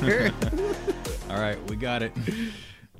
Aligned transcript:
there. 0.00 0.32
All 1.30 1.38
right, 1.40 1.58
we 1.68 1.76
got 1.76 2.02
it. 2.02 2.12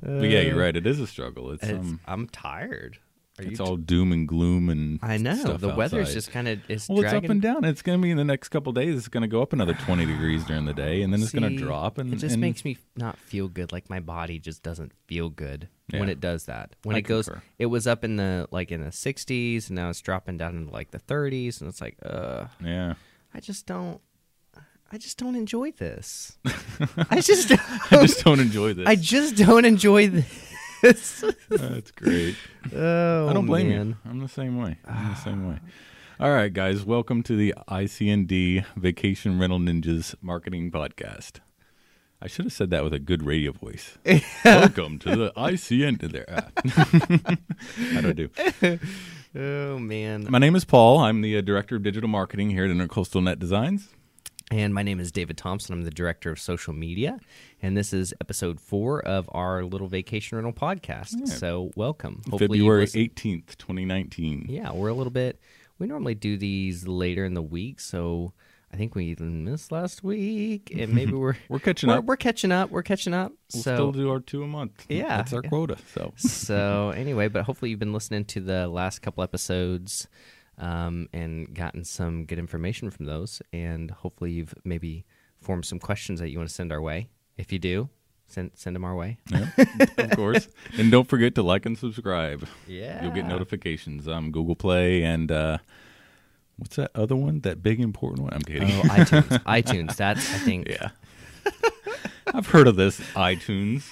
but 0.01 0.29
yeah, 0.29 0.41
you're 0.41 0.59
right. 0.59 0.75
It 0.75 0.85
is 0.87 0.99
a 0.99 1.07
struggle. 1.07 1.51
It's, 1.51 1.63
It's- 1.63 1.79
um, 1.79 1.99
I'm 2.05 2.27
tired. 2.27 2.99
Are 3.39 3.43
it's 3.43 3.57
you 3.57 3.65
all 3.65 3.77
doom 3.77 4.11
and 4.11 4.27
gloom 4.27 4.67
and 4.67 4.99
I 5.01 5.15
know 5.15 5.33
stuff 5.33 5.61
the 5.61 5.69
weather's 5.73 6.07
outside. 6.09 6.13
just 6.13 6.31
kind 6.31 6.47
of 6.49 6.59
it's 6.67 6.89
well, 6.89 6.99
it's 7.05 7.13
up 7.13 7.23
and 7.23 7.41
down. 7.41 7.63
It's 7.63 7.81
going 7.81 7.97
to 7.97 8.03
be 8.03 8.11
in 8.11 8.17
the 8.17 8.25
next 8.25 8.49
couple 8.49 8.73
days. 8.73 8.97
It's 8.97 9.07
going 9.07 9.21
to 9.21 9.29
go 9.29 9.41
up 9.41 9.53
another 9.53 9.75
20 9.75 10.05
degrees 10.05 10.43
during 10.43 10.65
the 10.65 10.73
day, 10.73 11.01
and 11.03 11.13
then 11.13 11.21
it's 11.21 11.31
going 11.31 11.49
to 11.49 11.55
drop. 11.57 11.99
And 11.99 12.13
it 12.13 12.17
just 12.17 12.33
and 12.33 12.41
makes 12.41 12.65
me 12.65 12.77
not 12.97 13.17
feel 13.17 13.47
good. 13.47 13.71
Like 13.71 13.89
my 13.89 14.01
body 14.01 14.39
just 14.39 14.61
doesn't 14.61 14.91
feel 15.07 15.29
good 15.29 15.69
when 15.89 16.09
it 16.09 16.19
does 16.19 16.47
that. 16.47 16.75
When 16.83 16.97
I 16.97 16.99
it 16.99 17.03
goes, 17.03 17.27
concur. 17.27 17.41
it 17.57 17.67
was 17.67 17.87
up 17.87 18.03
in 18.03 18.17
the 18.17 18.49
like 18.51 18.71
in 18.71 18.81
the 18.83 18.89
60s, 18.89 19.67
and 19.67 19.75
now 19.77 19.89
it's 19.89 20.01
dropping 20.01 20.37
down 20.37 20.57
into 20.57 20.73
like 20.73 20.91
the 20.91 20.99
30s, 20.99 21.61
and 21.61 21.69
it's 21.69 21.79
like, 21.79 21.97
uh, 22.03 22.47
yeah. 22.61 22.95
I 23.33 23.39
just 23.39 23.65
don't. 23.65 24.01
I 24.91 24.97
just 24.97 25.19
don't 25.19 25.35
enjoy 25.35 25.71
this. 25.73 26.39
I 27.11 27.21
just, 27.21 27.51
I 27.51 28.05
just 28.07 28.23
don't 28.23 28.39
enjoy 28.39 28.73
this. 28.73 28.87
I 28.87 28.95
just 28.95 29.35
don't 29.35 29.63
enjoy 29.63 30.07
this. 30.07 31.23
That's 31.49 31.91
great. 31.91 32.35
oh, 32.75 33.27
I 33.27 33.33
don't 33.33 33.45
blame 33.45 33.69
man. 33.69 33.87
you. 33.89 33.97
I'm 34.09 34.19
the 34.19 34.27
same 34.27 34.57
way. 34.57 34.77
I'm 34.85 35.09
the 35.09 35.15
same 35.15 35.47
way. 35.47 35.59
All 36.19 36.31
right, 36.31 36.51
guys. 36.51 36.85
Welcome 36.85 37.21
to 37.23 37.35
the 37.35 37.53
ICND 37.67 38.65
Vacation 38.77 39.37
Rental 39.37 39.59
Ninjas 39.59 40.15
Marketing 40.23 40.71
Podcast. 40.71 41.33
I 42.19 42.25
should 42.25 42.45
have 42.45 42.53
said 42.53 42.71
that 42.71 42.83
with 42.83 42.93
a 42.95 42.99
good 42.99 43.23
radio 43.23 43.51
voice. 43.51 43.99
Welcome 44.43 44.97
to 44.99 45.15
the 45.15 45.31
ICND. 45.37 46.11
There. 46.11 46.25
Ah. 46.27 47.35
How 47.93 48.01
do 48.01 48.09
I 48.09 48.13
do? 48.13 48.79
Oh 49.39 49.77
man. 49.77 50.25
My 50.31 50.39
name 50.39 50.55
is 50.55 50.65
Paul. 50.65 50.97
I'm 50.97 51.21
the 51.21 51.37
uh, 51.37 51.41
Director 51.41 51.75
of 51.75 51.83
Digital 51.83 52.09
Marketing 52.09 52.49
here 52.49 52.65
at 52.65 52.71
Intercoastal 52.71 53.21
Net 53.21 53.37
Designs. 53.37 53.89
And 54.51 54.73
my 54.73 54.81
name 54.81 54.99
is 54.99 55.11
David 55.11 55.37
Thompson. 55.37 55.73
I'm 55.73 55.83
the 55.83 55.91
director 55.91 56.31
of 56.31 56.39
social 56.39 56.73
media, 56.73 57.19
and 57.61 57.77
this 57.77 57.93
is 57.93 58.15
episode 58.19 58.59
four 58.59 58.99
of 59.05 59.29
our 59.31 59.63
little 59.63 59.87
vacation 59.87 60.37
rental 60.37 60.53
podcast. 60.53 61.27
So 61.27 61.69
welcome. 61.75 62.23
Hopefully 62.31 62.57
February 62.57 62.81
listened- 62.81 63.15
18th, 63.15 63.57
2019. 63.57 64.47
Yeah, 64.49 64.71
we're 64.71 64.87
a 64.87 64.93
little 64.93 65.11
bit. 65.11 65.39
We 65.77 65.85
normally 65.85 66.15
do 66.15 66.35
these 66.35 66.87
later 66.87 67.25
in 67.25 67.35
the 67.35 67.43
week, 67.43 67.79
so 67.79 68.33
I 68.73 68.77
think 68.77 68.95
we 68.95 69.13
missed 69.19 69.71
last 69.71 70.03
week, 70.03 70.71
and 70.75 70.93
maybe 70.95 71.13
we're 71.13 71.35
We're 71.47 71.59
catching 71.59 71.89
we're, 71.89 71.97
up. 71.99 72.05
we're 72.05 72.17
catching 72.17 72.51
up. 72.51 72.71
We're 72.71 72.81
catching 72.81 73.13
up. 73.13 73.31
We'll 73.53 73.61
so 73.63 73.75
still 73.75 73.91
do 73.91 74.09
our 74.09 74.19
two 74.19 74.41
a 74.41 74.47
month. 74.47 74.83
Yeah, 74.89 75.17
That's 75.17 75.31
our 75.31 75.41
yeah. 75.43 75.49
quota. 75.49 75.77
So 75.93 76.11
so 76.17 76.89
anyway, 76.95 77.27
but 77.27 77.43
hopefully 77.43 77.69
you've 77.69 77.79
been 77.79 77.93
listening 77.93 78.25
to 78.25 78.39
the 78.39 78.67
last 78.67 79.03
couple 79.03 79.23
episodes 79.23 80.07
um, 80.59 81.07
and 81.13 81.53
gotten 81.53 81.83
some 81.83 82.25
good 82.25 82.37
information 82.39 82.91
from 82.91 83.05
those, 83.05 83.41
and 83.53 83.89
hopefully 83.91 84.31
you've 84.31 84.53
maybe 84.63 85.05
formed 85.41 85.65
some 85.65 85.79
questions 85.79 86.19
that 86.19 86.29
you 86.29 86.37
want 86.37 86.49
to 86.49 86.53
send 86.55 86.71
our 86.71 86.81
way. 86.81 87.07
If 87.37 87.51
you 87.51 87.59
do, 87.59 87.89
send 88.27 88.51
send 88.55 88.75
them 88.75 88.83
our 88.83 88.95
way. 88.95 89.17
Yeah, 89.31 89.47
of 89.97 90.11
course. 90.15 90.47
And 90.77 90.91
don't 90.91 91.07
forget 91.07 91.35
to 91.35 91.43
like 91.43 91.65
and 91.65 91.77
subscribe. 91.77 92.45
Yeah, 92.67 93.03
You'll 93.03 93.13
get 93.13 93.25
notifications. 93.25 94.07
Um, 94.07 94.31
Google 94.31 94.55
Play 94.55 95.03
and 95.03 95.31
uh, 95.31 95.57
what's 96.57 96.75
that 96.75 96.91
other 96.93 97.15
one? 97.15 97.39
That 97.41 97.63
big 97.63 97.79
important 97.79 98.23
one? 98.23 98.33
I'm 98.33 98.41
kidding. 98.41 98.69
Oh, 98.69 98.81
iTunes, 98.83 99.43
iTunes. 99.45 99.95
That's 99.95 100.33
I 100.33 100.37
think. 100.39 100.67
yeah. 100.69 100.89
I've 102.33 102.47
heard 102.47 102.67
of 102.67 102.75
this 102.75 102.99
iTunes. 103.15 103.87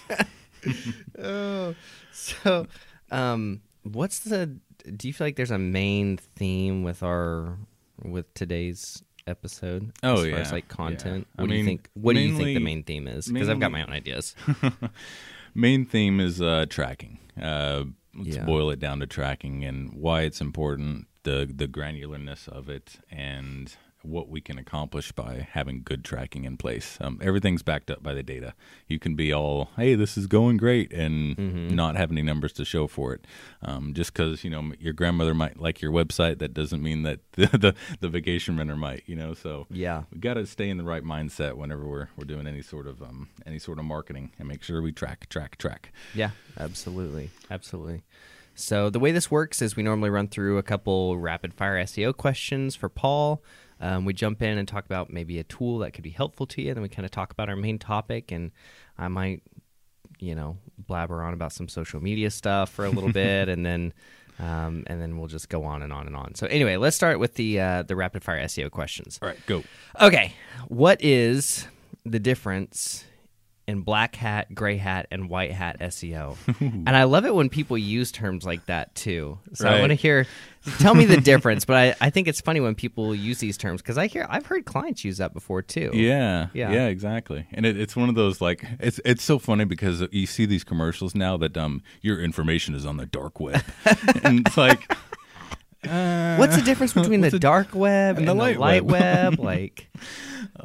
Oh, 1.17 1.73
so, 2.11 2.67
um, 3.09 3.61
what's 3.83 4.19
the? 4.19 4.59
Do 4.95 5.07
you 5.07 5.13
feel 5.13 5.27
like 5.27 5.35
there's 5.35 5.51
a 5.51 5.57
main 5.57 6.17
theme 6.17 6.83
with 6.83 7.03
our 7.03 7.57
with 8.01 8.33
today's 8.33 9.03
episode? 9.25 9.91
Oh, 10.03 10.23
as 10.23 10.29
far 10.31 10.39
as 10.39 10.51
like 10.51 10.67
content. 10.67 11.27
yeah. 11.35 11.41
I 11.41 11.43
What 11.43 11.49
do 11.49 11.55
you 11.55 11.65
think? 11.65 11.89
What 11.93 12.13
do 12.13 12.19
you 12.21 12.35
think 12.37 12.57
the 12.57 12.63
main 12.63 12.83
theme 12.83 13.07
is? 13.07 13.27
Because 13.27 13.49
I've 13.49 13.59
got 13.59 13.71
my 13.71 13.83
own 13.83 13.91
ideas. 13.91 14.35
Main 15.55 15.85
theme 15.85 16.19
is 16.19 16.39
uh, 16.39 16.67
tracking. 16.69 17.17
Uh, 17.41 17.85
let's 18.15 18.35
Yeah. 18.35 18.45
boil 18.45 18.69
it 18.69 18.79
down 18.79 18.99
to 18.99 19.07
tracking 19.07 19.63
and 19.65 19.91
why 19.93 20.21
it's 20.21 20.39
important, 20.39 21.07
the 21.23 21.51
the 21.51 21.67
granularness 21.67 22.47
of 22.47 22.69
it, 22.69 22.97
and 23.09 23.75
what 24.07 24.29
we 24.29 24.39
can 24.41 24.57
accomplish 24.57 25.11
by 25.11 25.47
having 25.51 25.81
good 25.83 26.03
tracking 26.03 26.45
in 26.45 26.57
place. 26.57 26.97
Um, 27.01 27.19
everything's 27.21 27.61
backed 27.63 27.91
up 27.91 28.01
by 28.01 28.13
the 28.13 28.23
data. 28.23 28.53
You 28.87 28.99
can 28.99 29.15
be 29.15 29.33
all, 29.33 29.69
"Hey, 29.75 29.95
this 29.95 30.17
is 30.17 30.27
going 30.27 30.57
great," 30.57 30.91
and 30.93 31.35
Mm-hmm. 31.37 31.75
not 31.75 31.95
have 31.97 32.11
any 32.11 32.21
numbers 32.21 32.53
to 32.53 32.65
show 32.65 32.87
for 32.87 33.13
it. 33.13 33.25
Um, 33.61 33.93
just 33.93 34.13
because 34.13 34.43
you 34.43 34.49
know 34.49 34.71
your 34.79 34.93
grandmother 34.93 35.33
might 35.33 35.59
like 35.59 35.81
your 35.81 35.91
website, 35.91 36.39
that 36.39 36.53
doesn't 36.53 36.81
mean 36.81 37.03
that 37.03 37.19
the 37.33 37.47
the, 37.57 37.75
the 37.99 38.09
vacation 38.09 38.57
renter 38.57 38.75
might. 38.75 39.03
You 39.05 39.15
know, 39.15 39.33
so 39.33 39.67
Yeah. 39.69 40.03
we 40.11 40.19
got 40.19 40.35
to 40.35 40.45
stay 40.47 40.69
in 40.69 40.77
the 40.77 40.83
right 40.83 41.03
mindset 41.03 41.55
whenever 41.55 41.87
we're 41.87 42.07
we're 42.17 42.25
doing 42.25 42.47
any 42.47 42.61
sort 42.61 42.87
of 42.87 43.01
um 43.01 43.29
any 43.45 43.59
sort 43.59 43.79
of 43.79 43.85
marketing 43.85 44.31
and 44.39 44.47
make 44.47 44.63
sure 44.63 44.81
we 44.81 44.91
track 44.91 45.27
track 45.29 45.57
track. 45.57 45.91
Yeah, 46.15 46.31
absolutely. 46.59 47.29
Absolutely. 47.51 48.03
So, 48.59 48.89
the 48.89 48.97
way 48.99 49.11
this 49.11 49.29
works 49.29 49.61
is 49.61 49.75
we 49.75 49.83
normally 49.83 50.09
run 50.09 50.27
through 50.27 50.57
a 50.57 50.63
couple 50.63 51.15
rapid 51.19 51.53
fire 51.53 51.75
SEO 51.83 52.15
questions 52.17 52.75
for 52.75 52.89
Paul. 52.89 53.43
Um, 53.79 54.05
we 54.05 54.13
jump 54.13 54.41
in 54.41 54.57
and 54.57 54.67
talk 54.67 54.85
about 54.85 55.11
maybe 55.11 55.39
a 55.39 55.43
tool 55.43 55.79
that 55.79 55.91
could 55.91 56.03
be 56.03 56.09
helpful 56.09 56.45
to 56.47 56.61
you. 56.61 56.69
And 56.69 56.77
then 56.77 56.81
we 56.81 56.89
kind 56.89 57.05
of 57.05 57.11
talk 57.11 57.31
about 57.31 57.49
our 57.49 57.55
main 57.55 57.79
topic, 57.79 58.31
and 58.31 58.51
I 58.97 59.07
might, 59.07 59.43
you 60.19 60.35
know, 60.35 60.57
blabber 60.77 61.21
on 61.23 61.33
about 61.33 61.53
some 61.53 61.67
social 61.67 62.01
media 62.01 62.31
stuff 62.31 62.69
for 62.71 62.85
a 62.85 62.89
little 62.89 63.11
bit, 63.23 63.49
and 63.49 63.65
then. 63.65 63.93
Um, 64.39 64.83
and 64.85 65.01
then 65.01 65.17
we'll 65.17 65.29
just 65.29 65.49
go 65.49 65.63
on 65.63 65.81
and 65.81 65.91
on 65.91 66.05
and 66.05 66.15
on. 66.15 66.35
So 66.35 66.45
anyway, 66.45 66.77
let's 66.77 66.95
start 66.95 67.17
with 67.17 67.33
the 67.33 67.59
uh, 67.59 67.81
the 67.81 67.95
rapid 67.95 68.23
fire 68.23 68.39
SEO 68.43 68.69
questions. 68.69 69.17
All 69.19 69.29
right, 69.29 69.45
go. 69.47 69.63
Okay, 69.99 70.33
what 70.67 71.03
is 71.03 71.67
the 72.05 72.19
difference 72.19 73.03
in 73.67 73.81
black 73.81 74.15
hat, 74.15 74.53
gray 74.55 74.77
hat, 74.77 75.07
and 75.11 75.29
white 75.29 75.51
hat 75.51 75.79
SEO? 75.79 76.37
and 76.59 76.89
I 76.89 77.03
love 77.03 77.25
it 77.25 77.35
when 77.35 77.49
people 77.49 77.77
use 77.77 78.11
terms 78.11 78.45
like 78.45 78.65
that 78.67 78.95
too. 78.95 79.37
So 79.53 79.67
I 79.67 79.79
want 79.79 79.89
to 79.89 79.95
hear, 79.95 80.25
tell 80.79 80.95
me 80.95 81.05
the 81.05 81.17
difference. 81.21 81.65
But 81.65 81.75
I, 81.75 81.95
I 81.99 82.09
think 82.09 82.27
it's 82.27 82.39
funny 82.41 82.59
when 82.59 82.75
people 82.75 83.13
use 83.13 83.39
these 83.39 83.57
terms 83.57 83.81
because 83.81 83.97
I 83.97 84.07
hear 84.07 84.25
I've 84.29 84.45
heard 84.45 84.65
clients 84.65 85.03
use 85.03 85.17
that 85.17 85.33
before 85.33 85.61
too. 85.61 85.91
Yeah, 85.93 86.47
Yeah. 86.53 86.71
yeah, 86.71 86.87
exactly. 86.87 87.45
And 87.51 87.65
it, 87.65 87.77
it's 87.79 87.95
one 87.95 88.09
of 88.09 88.15
those 88.15 88.39
like 88.41 88.63
it's 88.79 88.99
it's 89.03 89.23
so 89.23 89.37
funny 89.39 89.65
because 89.65 90.03
you 90.11 90.25
see 90.25 90.45
these 90.45 90.63
commercials 90.63 91.13
now 91.15 91.37
that 91.37 91.57
um 91.57 91.81
your 92.01 92.19
information 92.21 92.73
is 92.75 92.85
on 92.85 92.97
the 92.97 93.05
dark 93.05 93.39
web, 93.39 93.63
and 94.23 94.47
it's 94.47 94.57
like. 94.57 94.91
Uh, 95.87 96.35
What's 96.37 96.55
the 96.55 96.63
difference 96.63 96.91
between 96.93 97.21
the 97.21 97.37
dark 97.39 97.73
web 97.73 98.17
and, 98.17 98.19
and 98.19 98.27
the 98.27 98.33
the 98.33 98.37
light, 98.37 98.59
light 98.59 98.83
web? 98.83 99.37
web? 99.37 99.39
like, 99.39 99.89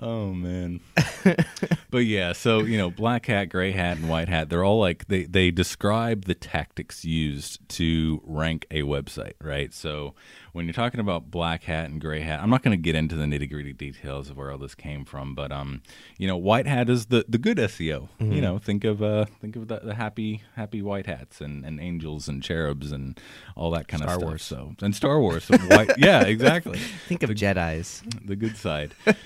Oh 0.00 0.32
man. 0.32 0.80
but 1.91 2.04
yeah, 2.04 2.32
so 2.32 2.60
you 2.60 2.78
know, 2.78 2.91
black 2.91 3.26
hat, 3.26 3.47
gray 3.47 3.72
hat, 3.72 3.98
and 3.98 4.08
white 4.08 4.28
hat, 4.28 4.48
they're 4.48 4.64
all 4.64 4.80
like 4.80 5.08
they 5.08 5.25
they 5.25 5.50
describe 5.50 6.25
the 6.25 6.34
tactics 6.34 7.04
used 7.04 7.66
to 7.70 8.22
rank 8.25 8.66
a 8.70 8.82
website, 8.82 9.34
right? 9.41 9.72
So 9.75 10.14
when 10.52 10.66
you're 10.66 10.72
talking 10.72 11.00
about 11.00 11.31
black 11.31 11.64
hat 11.64 11.91
and 11.91 12.00
gray 12.00 12.20
hat, 12.20 12.41
I'm 12.41 12.50
not 12.50 12.62
going 12.62 12.76
to 12.76 12.82
get 12.82 12.94
into 12.94 13.14
the 13.14 13.25
nitty 13.25 13.50
gritty 13.50 13.72
details 13.72 14.31
of 14.31 14.36
where 14.36 14.50
all 14.50 14.58
this 14.58 14.75
came 14.75 15.04
from, 15.04 15.34
but 15.34 15.52
um, 15.52 15.82
you 16.19 16.26
know, 16.26 16.36
white 16.36 16.66
hat 16.66 16.88
is 16.88 17.06
the 17.06 17.25
the 17.28 17.38
good 17.38 17.58
SEO. 17.58 18.08
You 18.19 18.41
know, 18.41 18.58
think 18.58 18.84
of 18.84 19.02
uh 19.02 19.26
think 19.41 19.56
of 19.56 19.69
the, 19.69 19.81
the 19.81 19.94
happy 19.94 20.42
happy 20.56 20.81
white 20.81 21.06
hats 21.06 21.41
and, 21.41 21.64
and 21.64 21.81
angels 21.81 22.28
and 22.28 22.42
cherubs 22.42 22.92
and 22.92 23.20
all 23.56 23.70
that 23.72 23.88
kind 23.88 24.02
Star 24.02 24.14
of 24.14 24.20
stuff. 24.20 24.28
Wars. 24.28 24.42
So 24.42 24.75
and 24.81 24.94
Star 24.94 25.20
Wars, 25.20 25.44
so 25.44 25.58
white, 25.58 25.91
yeah, 25.98 26.22
exactly 26.22 26.78
think 27.08 27.22
of 27.22 27.31
Jedi's. 27.31 28.02
the 28.25 28.36
good 28.36 28.56
side. 28.56 28.94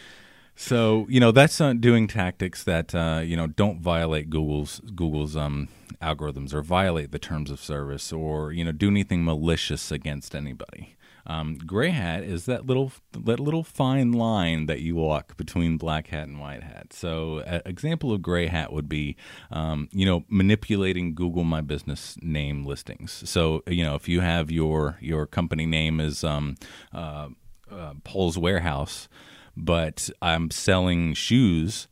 so 0.56 1.06
you 1.08 1.20
know 1.20 1.30
that's 1.30 1.60
uh, 1.60 1.72
doing 1.74 2.08
tactics 2.08 2.64
that 2.64 2.94
uh, 2.94 3.20
you 3.22 3.36
know 3.36 3.46
don't 3.46 3.80
violate 3.80 4.30
Google's 4.30 4.80
Google's 4.94 5.36
um, 5.36 5.68
algorithms 6.02 6.52
or 6.52 6.62
violate 6.62 7.12
the 7.12 7.18
terms 7.18 7.50
of 7.50 7.60
service 7.60 8.12
or 8.12 8.52
you 8.52 8.64
know 8.64 8.72
do 8.72 8.88
anything 8.88 9.24
malicious 9.24 9.92
against 9.92 10.34
anybody. 10.34 10.96
Um, 11.28 11.58
gray 11.58 11.90
hat 11.90 12.22
is 12.22 12.46
that 12.46 12.66
little 12.66 12.92
that 13.12 13.40
little 13.40 13.64
fine 13.64 14.12
line 14.12 14.66
that 14.66 14.80
you 14.80 14.94
walk 14.94 15.36
between 15.36 15.76
black 15.76 16.08
hat 16.08 16.28
and 16.28 16.38
white 16.38 16.62
hat. 16.62 16.92
So, 16.92 17.40
an 17.40 17.62
example 17.66 18.12
of 18.12 18.22
gray 18.22 18.46
hat 18.46 18.72
would 18.72 18.88
be, 18.88 19.16
um, 19.50 19.88
you 19.90 20.06
know, 20.06 20.24
manipulating 20.28 21.16
Google 21.16 21.42
My 21.42 21.60
Business 21.60 22.16
name 22.22 22.64
listings. 22.64 23.28
So, 23.28 23.64
you 23.66 23.84
know, 23.84 23.96
if 23.96 24.08
you 24.08 24.20
have 24.20 24.52
your 24.52 24.98
your 25.00 25.26
company 25.26 25.66
name 25.66 25.98
is 25.98 26.22
um, 26.22 26.54
uh, 26.94 27.30
uh, 27.72 27.94
Paul's 28.04 28.38
Warehouse, 28.38 29.08
but 29.56 30.10
I'm 30.20 30.50
selling 30.50 31.14
shoes, 31.14 31.88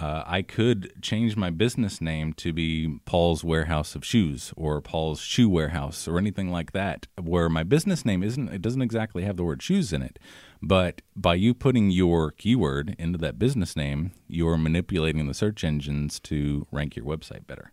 uh, 0.00 0.24
I 0.26 0.40
could 0.40 1.02
change 1.02 1.36
my 1.36 1.50
business 1.50 2.00
name 2.00 2.32
to 2.34 2.52
be 2.54 3.00
Paul's 3.04 3.44
Warehouse 3.44 3.94
of 3.94 4.04
Shoes 4.04 4.52
or 4.56 4.80
Paul's 4.80 5.20
Shoe 5.20 5.48
Warehouse 5.48 6.08
or 6.08 6.16
anything 6.16 6.50
like 6.50 6.72
that, 6.72 7.06
where 7.20 7.50
my 7.50 7.62
business 7.62 8.04
name 8.04 8.22
isn't, 8.22 8.48
it 8.48 8.62
doesn't 8.62 8.80
exactly 8.80 9.24
have 9.24 9.36
the 9.36 9.44
word 9.44 9.62
shoes 9.62 9.92
in 9.92 10.00
it. 10.00 10.18
But 10.62 11.02
by 11.14 11.34
you 11.34 11.52
putting 11.52 11.90
your 11.90 12.30
keyword 12.30 12.96
into 12.98 13.18
that 13.18 13.38
business 13.38 13.76
name, 13.76 14.12
you're 14.26 14.56
manipulating 14.56 15.26
the 15.26 15.34
search 15.34 15.64
engines 15.64 16.18
to 16.20 16.66
rank 16.70 16.96
your 16.96 17.04
website 17.04 17.46
better. 17.46 17.72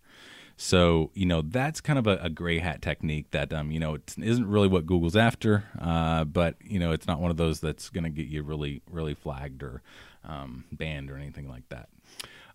So 0.60 1.12
you 1.14 1.28
know 1.28 1.44
that's 1.44 1.82
kind 1.82 2.00
of 2.00 2.08
a, 2.08 2.18
a 2.18 2.30
gray 2.32 2.58
hat 2.58 2.82
technique 2.82 3.30
that 3.32 3.54
um, 3.54 3.70
you 3.72 3.80
know 3.80 3.94
it 3.94 4.16
isn't 4.18 4.48
really 4.48 4.68
what 4.68 4.88
Google's 4.88 5.16
after, 5.16 5.66
uh, 5.80 6.24
but 6.24 6.56
you 6.64 6.80
know 6.80 6.92
it's 6.92 7.06
not 7.06 7.20
one 7.20 7.30
of 7.30 7.38
those 7.38 7.60
that's 7.60 7.90
going 7.90 8.04
to 8.04 8.10
get 8.10 8.26
you 8.26 8.42
really 8.42 8.82
really 8.90 9.14
flagged 9.14 9.62
or 9.62 9.84
um, 10.26 10.66
banned 10.72 11.12
or 11.12 11.18
anything 11.18 11.48
like 11.48 11.70
that. 11.70 11.90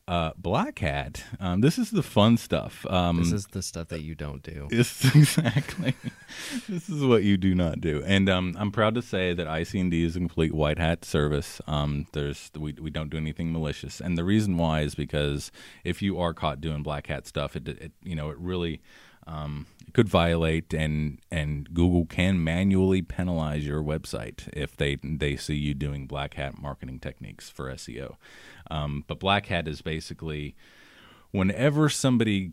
Uh, 0.09 0.33
Black 0.37 0.81
Hat. 0.81 1.23
Um, 1.39 1.61
this 1.61 1.79
is 1.79 1.91
the 1.91 2.03
fun 2.03 2.37
stuff. 2.37 2.85
Um, 2.91 3.19
This 3.19 3.31
is 3.33 3.47
the 3.47 3.63
stuff 3.63 3.89
that 3.89 4.01
you 4.01 4.17
don't 4.17 4.43
do. 4.43 4.67
Yes, 4.73 5.05
exactly. 5.15 5.95
this 6.69 6.89
is 6.89 7.05
what 7.05 7.23
you 7.23 7.37
do 7.37 7.55
not 7.55 7.81
do, 7.81 8.03
and 8.05 8.29
um, 8.29 8.57
I'm 8.59 8.73
proud 8.73 8.95
to 8.97 9.03
say 9.03 9.33
that 9.33 9.47
IC&D 9.47 10.05
is 10.05 10.17
a 10.17 10.19
complete 10.19 10.53
white 10.55 10.79
hat 10.79 11.05
service. 11.05 11.61
Um, 11.69 12.07
there's 12.13 12.51
we 12.59 12.73
we 12.73 12.91
don't 12.91 13.11
do 13.11 13.17
anything 13.17 13.53
malicious, 13.53 14.01
and 14.01 14.19
the 14.19 14.25
reason 14.25 14.57
why 14.57 14.81
is 14.81 14.97
because 14.97 15.53
if 15.85 16.03
you 16.03 16.19
are 16.19 16.35
caught 16.35 16.61
doing 16.61 16.83
black 16.83 17.07
hat 17.07 17.27
stuff, 17.29 17.55
it, 17.55 17.69
it 17.69 17.93
you 18.03 18.17
know 18.17 18.31
it 18.31 18.39
really 18.39 18.81
um, 19.29 19.67
could 19.93 20.09
violate, 20.09 20.73
and 20.73 21.19
and 21.31 21.73
Google 21.73 22.07
can 22.07 22.43
manually 22.43 23.03
penalize 23.03 23.67
your 23.67 23.83
website 23.83 24.49
if 24.53 24.77
they 24.77 24.97
they 25.03 25.37
see 25.37 25.55
you 25.55 25.75
doing 25.75 26.07
black 26.07 26.35
hat 26.35 26.61
marketing 26.61 26.99
techniques 26.99 27.51
for 27.51 27.73
SEO. 27.73 28.17
Um, 28.71 29.05
but 29.07 29.19
black 29.19 29.47
hat 29.47 29.69
is 29.69 29.83
basically 29.83 30.55
whenever 31.31 31.89
somebody 31.89 32.53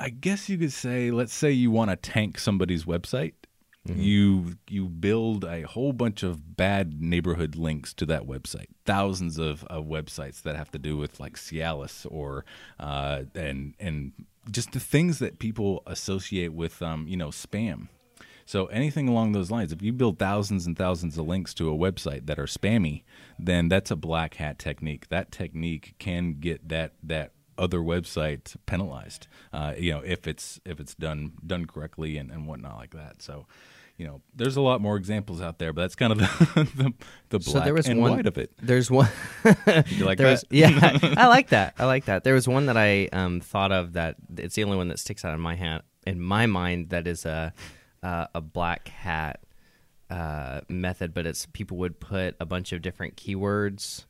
I 0.00 0.10
guess 0.10 0.48
you 0.48 0.58
could 0.58 0.72
say, 0.72 1.10
let's 1.10 1.34
say 1.34 1.50
you 1.50 1.70
want 1.70 1.90
to 1.90 1.96
tank 1.96 2.38
somebody's 2.38 2.84
website. 2.84 3.32
You 3.96 4.56
you 4.68 4.88
build 4.88 5.44
a 5.44 5.62
whole 5.62 5.92
bunch 5.92 6.22
of 6.22 6.56
bad 6.56 7.00
neighborhood 7.00 7.56
links 7.56 7.94
to 7.94 8.06
that 8.06 8.22
website. 8.26 8.66
Thousands 8.84 9.38
of, 9.38 9.64
of 9.64 9.86
websites 9.86 10.42
that 10.42 10.56
have 10.56 10.70
to 10.72 10.78
do 10.78 10.96
with 10.96 11.20
like 11.20 11.36
Cialis 11.36 12.06
or 12.10 12.44
uh, 12.78 13.22
and 13.34 13.74
and 13.78 14.12
just 14.50 14.72
the 14.72 14.80
things 14.80 15.18
that 15.18 15.38
people 15.38 15.82
associate 15.86 16.52
with 16.52 16.82
um, 16.82 17.06
you 17.08 17.16
know 17.16 17.28
spam. 17.28 17.88
So 18.46 18.64
anything 18.66 19.08
along 19.08 19.32
those 19.32 19.50
lines, 19.50 19.72
if 19.72 19.82
you 19.82 19.92
build 19.92 20.18
thousands 20.18 20.66
and 20.66 20.74
thousands 20.76 21.18
of 21.18 21.26
links 21.26 21.52
to 21.54 21.70
a 21.70 21.76
website 21.76 22.24
that 22.28 22.38
are 22.38 22.46
spammy, 22.46 23.02
then 23.38 23.68
that's 23.68 23.90
a 23.90 23.96
black 23.96 24.36
hat 24.36 24.58
technique. 24.58 25.10
That 25.10 25.30
technique 25.30 25.94
can 25.98 26.40
get 26.40 26.66
that 26.70 26.94
that 27.02 27.32
other 27.58 27.80
website 27.80 28.56
penalized. 28.64 29.26
Uh, 29.52 29.74
you 29.76 29.92
know, 29.92 30.00
if 30.00 30.26
it's 30.26 30.60
if 30.64 30.80
it's 30.80 30.94
done 30.94 31.32
done 31.46 31.66
correctly 31.66 32.16
and, 32.16 32.30
and 32.30 32.46
whatnot 32.46 32.78
like 32.78 32.92
that. 32.92 33.20
So, 33.20 33.46
you 33.98 34.06
know, 34.06 34.22
there's 34.34 34.56
a 34.56 34.60
lot 34.60 34.80
more 34.80 34.96
examples 34.96 35.42
out 35.42 35.58
there, 35.58 35.72
but 35.72 35.82
that's 35.82 35.96
kind 35.96 36.12
of 36.12 36.18
the 36.20 36.68
the, 36.76 36.92
the 37.30 37.38
black 37.40 37.42
So 37.42 37.60
there 37.60 37.74
was 37.74 37.88
and 37.88 38.00
one. 38.00 38.12
white 38.12 38.26
of 38.26 38.38
it. 38.38 38.52
There's 38.62 38.90
one. 38.90 39.08
You 39.88 40.04
like 40.06 40.16
there 40.18 40.28
was- 40.30 40.42
that? 40.42 40.52
yeah, 40.52 40.98
I 41.16 41.26
like 41.26 41.48
that. 41.48 41.74
I 41.78 41.84
like 41.84 42.04
that. 42.06 42.24
There 42.24 42.34
was 42.34 42.46
one 42.48 42.66
that 42.66 42.76
I 42.76 43.08
um, 43.12 43.40
thought 43.40 43.72
of 43.72 43.92
that 43.94 44.16
it's 44.36 44.54
the 44.54 44.64
only 44.64 44.76
one 44.76 44.88
that 44.88 44.98
sticks 44.98 45.24
out 45.24 45.34
in 45.34 45.40
my 45.40 45.56
hand 45.56 45.82
in 46.06 46.20
my 46.20 46.46
mind 46.46 46.90
that 46.90 47.06
is 47.06 47.26
a 47.26 47.52
uh, 48.02 48.26
a 48.34 48.40
black 48.40 48.88
hat 48.88 49.40
uh, 50.10 50.60
method, 50.68 51.12
but 51.12 51.26
it's 51.26 51.46
people 51.46 51.76
would 51.78 51.98
put 52.00 52.36
a 52.40 52.46
bunch 52.46 52.72
of 52.72 52.80
different 52.80 53.16
keywords 53.16 54.04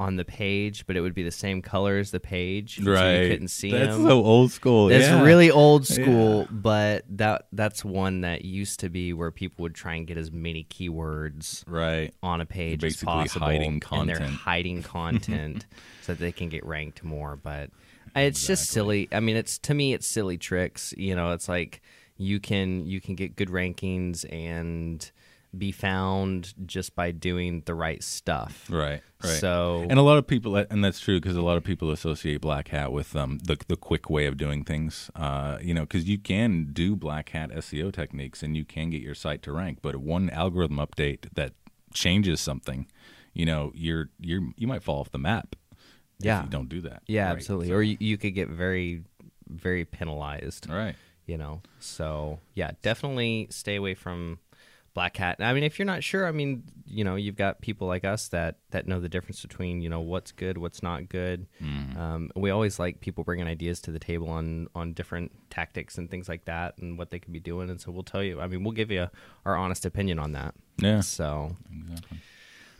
on 0.00 0.16
the 0.16 0.24
page, 0.24 0.86
but 0.86 0.96
it 0.96 1.02
would 1.02 1.14
be 1.14 1.22
the 1.22 1.30
same 1.30 1.60
color 1.60 1.98
as 1.98 2.10
the 2.10 2.18
page, 2.18 2.82
so 2.82 2.90
right. 2.90 3.20
you 3.20 3.28
couldn't 3.28 3.48
see 3.48 3.70
That's 3.70 3.94
them. 3.94 4.06
so 4.06 4.24
old 4.24 4.50
school. 4.50 4.88
That's 4.88 5.04
yeah. 5.04 5.22
really 5.22 5.50
old 5.50 5.86
school, 5.86 6.48
but 6.50 7.04
that 7.10 7.48
that's 7.52 7.84
one 7.84 8.22
that 8.22 8.42
used 8.42 8.80
to 8.80 8.88
be 8.88 9.12
where 9.12 9.30
people 9.30 9.62
would 9.62 9.74
try 9.74 9.96
and 9.96 10.06
get 10.06 10.16
as 10.16 10.32
many 10.32 10.64
keywords 10.64 11.64
right. 11.66 12.14
on 12.22 12.40
a 12.40 12.46
page 12.46 12.82
as 12.82 12.96
possible, 12.96 13.46
hiding 13.46 13.82
and 13.92 14.08
they're 14.08 14.20
hiding 14.20 14.82
content 14.82 15.66
so 16.00 16.14
that 16.14 16.18
they 16.18 16.32
can 16.32 16.48
get 16.48 16.64
ranked 16.64 17.04
more. 17.04 17.36
But 17.36 17.68
it's 18.16 18.46
just 18.46 18.70
silly. 18.70 19.06
I 19.12 19.20
mean, 19.20 19.36
it's 19.36 19.58
to 19.58 19.74
me, 19.74 19.92
it's 19.92 20.06
silly 20.06 20.38
tricks. 20.38 20.94
You 20.96 21.14
know, 21.14 21.32
it's 21.32 21.46
like 21.46 21.82
you 22.16 22.40
can 22.40 22.86
you 22.86 23.02
can 23.02 23.16
get 23.16 23.36
good 23.36 23.48
rankings 23.48 24.24
and 24.32 25.10
be 25.56 25.72
found 25.72 26.54
just 26.66 26.94
by 26.94 27.10
doing 27.10 27.62
the 27.66 27.74
right 27.74 28.02
stuff. 28.04 28.66
Right. 28.70 29.02
Right. 29.22 29.32
So 29.40 29.84
and 29.90 29.98
a 29.98 30.02
lot 30.02 30.16
of 30.18 30.26
people, 30.26 30.54
and 30.56 30.84
that's 30.84 31.00
true 31.00 31.20
because 31.20 31.36
a 31.36 31.42
lot 31.42 31.56
of 31.56 31.64
people 31.64 31.90
associate 31.90 32.40
black 32.40 32.68
hat 32.68 32.92
with 32.92 33.14
um, 33.16 33.38
the 33.44 33.56
the 33.68 33.76
quick 33.76 34.08
way 34.08 34.26
of 34.26 34.36
doing 34.36 34.64
things. 34.64 35.10
Uh, 35.14 35.58
you 35.60 35.74
know, 35.74 35.82
because 35.82 36.08
you 36.08 36.18
can 36.18 36.70
do 36.72 36.94
black 36.96 37.30
hat 37.30 37.50
SEO 37.50 37.92
techniques 37.92 38.42
and 38.42 38.56
you 38.56 38.64
can 38.64 38.90
get 38.90 39.02
your 39.02 39.14
site 39.14 39.42
to 39.42 39.52
rank, 39.52 39.78
but 39.82 39.96
one 39.96 40.30
algorithm 40.30 40.76
update 40.78 41.26
that 41.34 41.52
changes 41.92 42.40
something, 42.40 42.86
you 43.34 43.44
know, 43.44 43.72
you're 43.74 44.08
you're 44.20 44.42
you 44.56 44.66
might 44.66 44.82
fall 44.82 45.00
off 45.00 45.10
the 45.10 45.18
map. 45.18 45.56
if 46.20 46.26
Yeah. 46.26 46.44
you 46.44 46.48
don't 46.50 46.68
do 46.68 46.80
that. 46.82 47.02
yeah, 47.06 47.26
Right. 47.26 47.32
absolutely. 47.36 47.68
So- 47.68 47.74
Or 47.74 47.82
you, 47.82 47.96
you 47.98 48.16
could 48.18 48.34
get 48.34 48.48
very 48.48 49.02
very 49.48 49.84
penalized. 49.84 50.68
right. 50.70 50.94
you 51.26 51.36
know 51.36 51.60
so 51.80 52.38
yeah 52.54 52.70
definitely 52.82 53.46
stay 53.50 53.76
away 53.76 53.94
from 53.94 54.38
black 54.92 55.16
hat 55.16 55.36
i 55.40 55.52
mean 55.52 55.62
if 55.62 55.78
you're 55.78 55.86
not 55.86 56.02
sure 56.02 56.26
i 56.26 56.32
mean 56.32 56.64
you 56.86 57.04
know 57.04 57.14
you've 57.14 57.36
got 57.36 57.60
people 57.60 57.86
like 57.86 58.04
us 58.04 58.26
that 58.28 58.56
that 58.72 58.88
know 58.88 58.98
the 58.98 59.08
difference 59.08 59.40
between 59.42 59.80
you 59.80 59.88
know 59.88 60.00
what's 60.00 60.32
good 60.32 60.58
what's 60.58 60.82
not 60.82 61.08
good 61.08 61.46
um, 61.96 62.30
we 62.34 62.50
always 62.50 62.78
like 62.80 63.00
people 63.00 63.22
bringing 63.22 63.46
ideas 63.46 63.80
to 63.80 63.92
the 63.92 64.00
table 64.00 64.28
on 64.28 64.66
on 64.74 64.92
different 64.92 65.30
tactics 65.50 65.96
and 65.96 66.10
things 66.10 66.28
like 66.28 66.44
that 66.46 66.76
and 66.78 66.98
what 66.98 67.10
they 67.10 67.18
could 67.20 67.32
be 67.32 67.38
doing 67.40 67.70
and 67.70 67.80
so 67.80 67.92
we'll 67.92 68.02
tell 68.02 68.22
you 68.22 68.40
i 68.40 68.46
mean 68.48 68.64
we'll 68.64 68.72
give 68.72 68.90
you 68.90 69.06
our 69.46 69.56
honest 69.56 69.86
opinion 69.86 70.18
on 70.18 70.32
that 70.32 70.54
Yeah. 70.78 71.00
so 71.00 71.56
Exactly. 71.72 72.18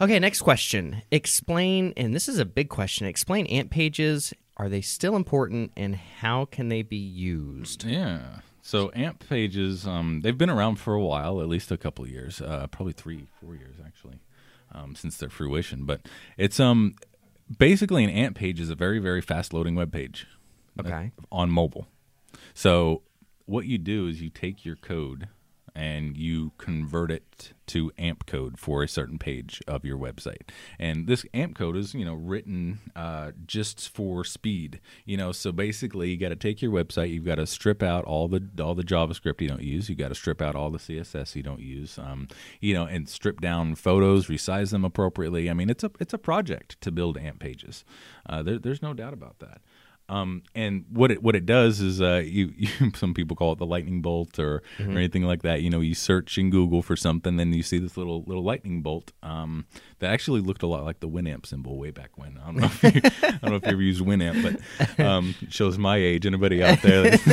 Okay, 0.03 0.19
next 0.19 0.41
question. 0.41 1.03
Explain, 1.11 1.93
and 1.95 2.15
this 2.15 2.27
is 2.27 2.39
a 2.39 2.47
big 2.47 2.71
question. 2.71 3.07
Explain 3.07 3.45
AMP 3.49 3.71
pages. 3.71 4.33
Are 4.57 4.71
they 4.71 4.81
still 4.81 5.15
important, 5.15 5.73
and 5.77 5.95
how 5.95 6.47
can 6.47 6.69
they 6.71 6.81
be 6.81 6.97
used? 6.97 7.85
Yeah. 7.85 8.39
So 8.63 8.91
AMP 8.95 9.27
pages, 9.29 9.87
um, 9.87 10.21
they've 10.23 10.37
been 10.37 10.51
around 10.51 10.77
for 10.77 10.95
a 10.95 11.01
while, 11.01 11.41
at 11.41 11.49
least 11.49 11.71
a 11.71 11.77
couple 11.77 12.05
of 12.05 12.11
years, 12.11 12.41
uh, 12.41 12.67
probably 12.71 12.93
three, 12.93 13.27
four 13.41 13.55
years 13.55 13.77
actually, 13.85 14.21
um, 14.73 14.95
since 14.95 15.17
their 15.17 15.31
fruition. 15.31 15.85
But 15.87 16.03
it's 16.37 16.61
um, 16.61 16.95
basically 17.59 18.05
an 18.05 18.11
AMP 18.11 18.37
page 18.37 18.61
is 18.61 18.71
a 18.71 18.75
very, 18.75 18.99
very 18.99 19.21
fast 19.21 19.53
loading 19.55 19.75
web 19.75 19.93
page 19.93 20.27
Okay. 20.79 21.11
on 21.33 21.51
mobile. 21.51 21.89
So 22.55 23.03
what 23.47 23.67
you 23.67 23.79
do 23.79 24.07
is 24.07 24.21
you 24.21 24.31
take 24.31 24.65
your 24.65 24.77
code 24.77 25.29
and 25.75 26.17
you 26.17 26.53
convert 26.59 27.11
it 27.11 27.53
to 27.67 27.93
AMP 27.99 28.27
code 28.27 28.59
for 28.59 28.83
a 28.83 28.89
certain 28.89 29.19
page 29.19 29.63
of 29.69 29.85
your 29.85 29.97
website. 29.97 30.49
And 30.79 31.07
this 31.07 31.25
AMP 31.33 31.57
code 31.57 31.77
is, 31.77 31.95
you 31.95 32.05
know, 32.05 32.15
written 32.15 32.81
uh, 32.97 33.31
just 33.47 33.89
for 33.89 34.25
speed. 34.25 34.81
You 35.05 35.17
know, 35.17 35.31
so 35.31 35.53
basically, 35.53 36.11
you 36.11 36.17
got 36.17 36.31
to 36.31 36.37
take 36.37 36.61
your 36.61 36.73
website, 36.73 37.13
you've 37.13 37.25
got 37.25 37.37
to 37.37 37.47
strip 37.47 37.83
out 37.83 38.05
all 38.05 38.27
the 38.27 38.49
all 38.61 38.75
the 38.75 38.83
JavaScript 38.83 39.41
you 39.41 39.49
don't 39.49 39.63
use, 39.63 39.89
you 39.89 39.95
got 39.95 40.09
to 40.09 40.15
strip 40.15 40.43
out 40.43 40.57
all 40.57 40.71
the 40.71 40.79
CSS 40.79 41.37
you 41.37 41.43
don't 41.43 41.61
use, 41.61 41.99
um, 41.99 42.27
you 42.61 42.75
know, 42.75 42.85
and 42.85 43.09
strip 43.09 43.41
down 43.41 43.77
photos, 43.77 44.27
resize 44.27 44.71
them 44.71 44.85
appropriately. 44.85 45.49
I 45.49 45.53
mean, 45.53 45.71
it's 45.71 45.85
a 45.85 45.91
it's 46.01 46.15
a 46.15 46.19
project 46.19 46.81
to 46.81 46.91
build 46.91 47.17
AMP 47.17 47.39
pages. 47.39 47.85
Uh, 48.29 48.43
there, 48.43 48.59
there's 48.59 48.83
no 48.83 48.95
doubt 48.95 49.13
about 49.13 49.39
that. 49.39 49.61
Um, 50.11 50.43
and 50.57 50.85
what 50.91 51.13
it 51.13 51.23
what 51.23 51.37
it 51.37 51.47
does 51.47 51.81
is 51.81 52.03
uh, 52.03 52.23
you, 52.25 52.53
you 52.57 52.69
some 52.95 53.15
people 53.15 53.37
call 53.37 53.53
it 53.53 53.59
the 53.59 53.67
lightning 53.67 54.03
bolt 54.03 54.39
or, 54.41 54.63
or 54.81 54.91
anything 54.91 55.23
like 55.23 55.43
that. 55.43 55.63
You 55.63 55.71
know, 55.71 55.81
you 55.81 55.95
search 55.95 56.37
in 56.37 56.51
Google 56.51 56.83
for 56.83 56.97
something, 56.97 57.37
then 57.37 57.53
you 57.53 57.63
see 57.63 57.79
this 57.79 57.97
little 57.97 58.25
little 58.25 58.43
lightning 58.43 58.83
bolt 58.83 59.13
um, 59.23 59.67
that 60.01 60.11
actually 60.11 60.41
looked 60.41 60.65
a 60.65 60.67
lot 60.67 60.85
like 60.85 60.99
the 60.99 61.09
Winamp 61.09 61.47
symbol 61.47 61.79
way 61.79 61.93
back 61.93 62.19
when. 62.19 62.39
I 62.39 62.47
don't 62.47 62.57
know 62.57 62.71
if 62.73 62.83
you, 62.83 63.01
I 63.23 63.39
don't 63.41 63.51
know 63.51 63.57
if 63.57 63.63
you 63.63 63.73
ever 63.73 63.83
used 63.83 64.03
Winamp, 64.03 64.43
but 64.43 65.05
um, 65.05 65.35
it 65.41 65.53
shows 65.53 65.79
my 65.79 65.97
age. 65.97 66.27
Anybody 66.27 66.63
out 66.65 66.83
there 66.83 67.03
that 67.05 67.21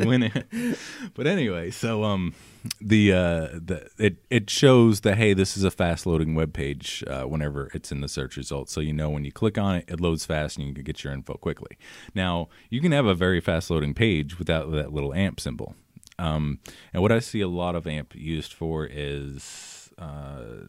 Winamp? 0.00 0.78
But 1.12 1.26
anyway, 1.26 1.70
so 1.70 2.04
um, 2.04 2.34
the 2.80 3.12
uh, 3.12 3.48
the 3.52 3.88
it 3.98 4.16
it 4.30 4.50
shows 4.50 5.00
that 5.00 5.16
hey, 5.16 5.34
this 5.34 5.56
is 5.56 5.64
a 5.64 5.70
fast 5.70 6.06
loading 6.06 6.34
web 6.34 6.52
page 6.52 7.04
uh, 7.06 7.22
whenever 7.22 7.70
it's 7.74 7.92
in 7.92 8.00
the 8.00 8.08
search 8.08 8.36
results. 8.36 8.72
So 8.72 8.80
you 8.80 8.92
know 8.92 9.10
when 9.10 9.24
you 9.24 9.32
click 9.32 9.58
on 9.58 9.76
it, 9.76 9.84
it 9.88 10.00
loads 10.00 10.24
fast 10.24 10.56
and 10.58 10.66
you 10.66 10.74
can 10.74 10.84
get 10.84 11.04
your 11.04 11.12
info 11.12 11.34
quickly. 11.34 11.78
Now 12.14 12.48
you 12.70 12.80
can 12.80 12.92
have 12.92 13.06
a 13.06 13.14
very 13.14 13.40
fast 13.40 13.70
loading 13.70 13.94
page 13.94 14.38
without 14.38 14.70
that 14.72 14.92
little 14.92 15.14
AMP 15.14 15.40
symbol. 15.40 15.74
Um, 16.18 16.58
and 16.92 17.02
what 17.02 17.12
I 17.12 17.20
see 17.20 17.40
a 17.40 17.48
lot 17.48 17.76
of 17.76 17.86
AMP 17.86 18.14
used 18.16 18.52
for 18.52 18.86
is 18.86 19.90
uh, 19.98 20.66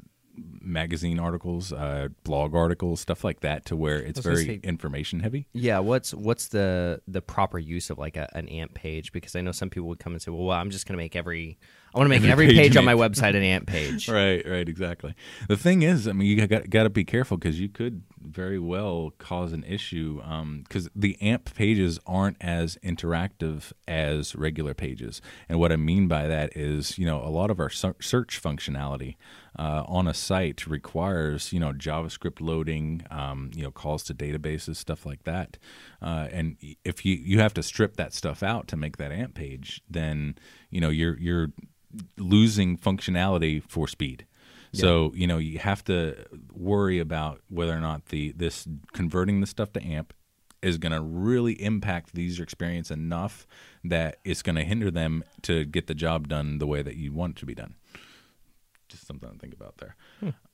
magazine 0.61 1.19
articles, 1.19 1.73
uh, 1.73 2.09
blog 2.23 2.55
articles, 2.55 3.01
stuff 3.01 3.23
like 3.23 3.41
that, 3.41 3.65
to 3.65 3.75
where 3.75 3.97
it's 3.97 4.19
very 4.19 4.45
say- 4.45 4.59
information 4.63 5.19
heavy. 5.21 5.47
Yeah, 5.53 5.79
what's 5.79 6.13
what's 6.13 6.47
the 6.49 7.01
the 7.07 7.21
proper 7.21 7.59
use 7.59 7.89
of 7.89 7.97
like 7.97 8.17
a, 8.17 8.29
an 8.35 8.47
AMP 8.47 8.73
page? 8.73 9.11
Because 9.11 9.35
I 9.35 9.41
know 9.41 9.51
some 9.51 9.69
people 9.69 9.87
would 9.89 9.99
come 9.99 10.13
and 10.13 10.21
say, 10.21 10.31
"Well, 10.31 10.51
I'm 10.51 10.69
just 10.69 10.87
going 10.87 10.97
to 10.97 11.03
make 11.03 11.15
every 11.15 11.57
I 11.93 11.97
want 11.97 12.05
to 12.05 12.09
make 12.09 12.29
Every 12.29 12.45
every, 12.45 12.47
page 12.47 12.57
page, 12.57 12.77
on 12.77 12.85
my 12.85 12.93
website 12.93 13.35
an 13.35 13.43
AMP 13.43 13.67
page." 13.67 14.09
Right, 14.19 14.45
right, 14.47 14.67
exactly. 14.67 15.13
The 15.47 15.57
thing 15.57 15.81
is, 15.81 16.07
I 16.07 16.13
mean, 16.13 16.27
you 16.27 16.47
got 16.47 16.69
got 16.69 16.83
to 16.83 16.89
be 16.89 17.05
careful 17.05 17.37
because 17.37 17.59
you 17.59 17.69
could 17.69 18.03
very 18.21 18.59
well 18.59 19.11
cause 19.17 19.53
an 19.53 19.63
issue 19.63 20.21
because 20.63 20.89
the 20.95 21.19
AMP 21.21 21.53
pages 21.53 21.99
aren't 22.05 22.37
as 22.41 22.77
interactive 22.83 23.71
as 23.87 24.35
regular 24.35 24.73
pages. 24.73 25.21
And 25.47 25.59
what 25.59 25.71
I 25.71 25.77
mean 25.77 26.07
by 26.07 26.27
that 26.27 26.55
is, 26.55 26.97
you 26.97 27.05
know, 27.05 27.23
a 27.23 27.29
lot 27.29 27.49
of 27.49 27.59
our 27.59 27.69
search 27.69 28.41
functionality 28.41 29.15
uh, 29.57 29.83
on 29.87 30.07
a 30.07 30.13
site 30.13 30.67
requires, 30.67 31.51
you 31.51 31.59
know, 31.59 31.73
JavaScript 31.73 32.39
loading, 32.39 33.03
um, 33.09 33.51
you 33.55 33.63
know, 33.63 33.71
calls 33.71 34.03
to 34.03 34.13
databases, 34.13 34.75
stuff 34.77 35.05
like 35.05 35.23
that. 35.23 35.57
Uh, 36.01 36.27
and 36.31 36.57
if 36.83 37.05
you 37.05 37.15
you 37.15 37.39
have 37.39 37.53
to 37.53 37.63
strip 37.63 37.97
that 37.97 38.13
stuff 38.13 38.43
out 38.43 38.67
to 38.67 38.77
make 38.77 38.97
that 38.97 39.11
AMP 39.11 39.33
page, 39.33 39.81
then 39.89 40.35
you 40.69 40.79
know 40.79 40.89
you're 40.89 41.17
you're 41.17 41.49
losing 42.17 42.77
functionality 42.77 43.63
for 43.67 43.87
speed. 43.87 44.25
So 44.71 45.11
you 45.15 45.25
know 45.25 45.39
you 45.39 45.57
have 45.57 45.83
to 45.85 46.15
worry 46.53 46.99
about 46.99 47.41
whether 47.49 47.75
or 47.75 47.79
not 47.79 48.07
the 48.07 48.33
this 48.33 48.67
converting 48.93 49.41
the 49.41 49.47
stuff 49.47 49.73
to 49.73 49.83
AMP 49.83 50.13
is 50.61 50.77
going 50.77 50.91
to 50.91 51.01
really 51.01 51.53
impact 51.53 52.13
the 52.13 52.21
user 52.21 52.43
experience 52.43 52.91
enough 52.91 53.47
that 53.83 54.17
it's 54.23 54.41
going 54.41 54.57
to 54.57 54.63
hinder 54.63 54.91
them 54.91 55.23
to 55.43 55.65
get 55.65 55.87
the 55.87 55.95
job 55.95 56.27
done 56.27 56.57
the 56.57 56.67
way 56.67 56.81
that 56.81 56.95
you 56.97 57.13
want 57.13 57.37
it 57.37 57.39
to 57.39 57.45
be 57.45 57.55
done. 57.55 57.75
Just 58.89 59.07
something 59.07 59.31
to 59.31 59.37
think 59.37 59.53
about 59.53 59.77
there. 59.77 59.95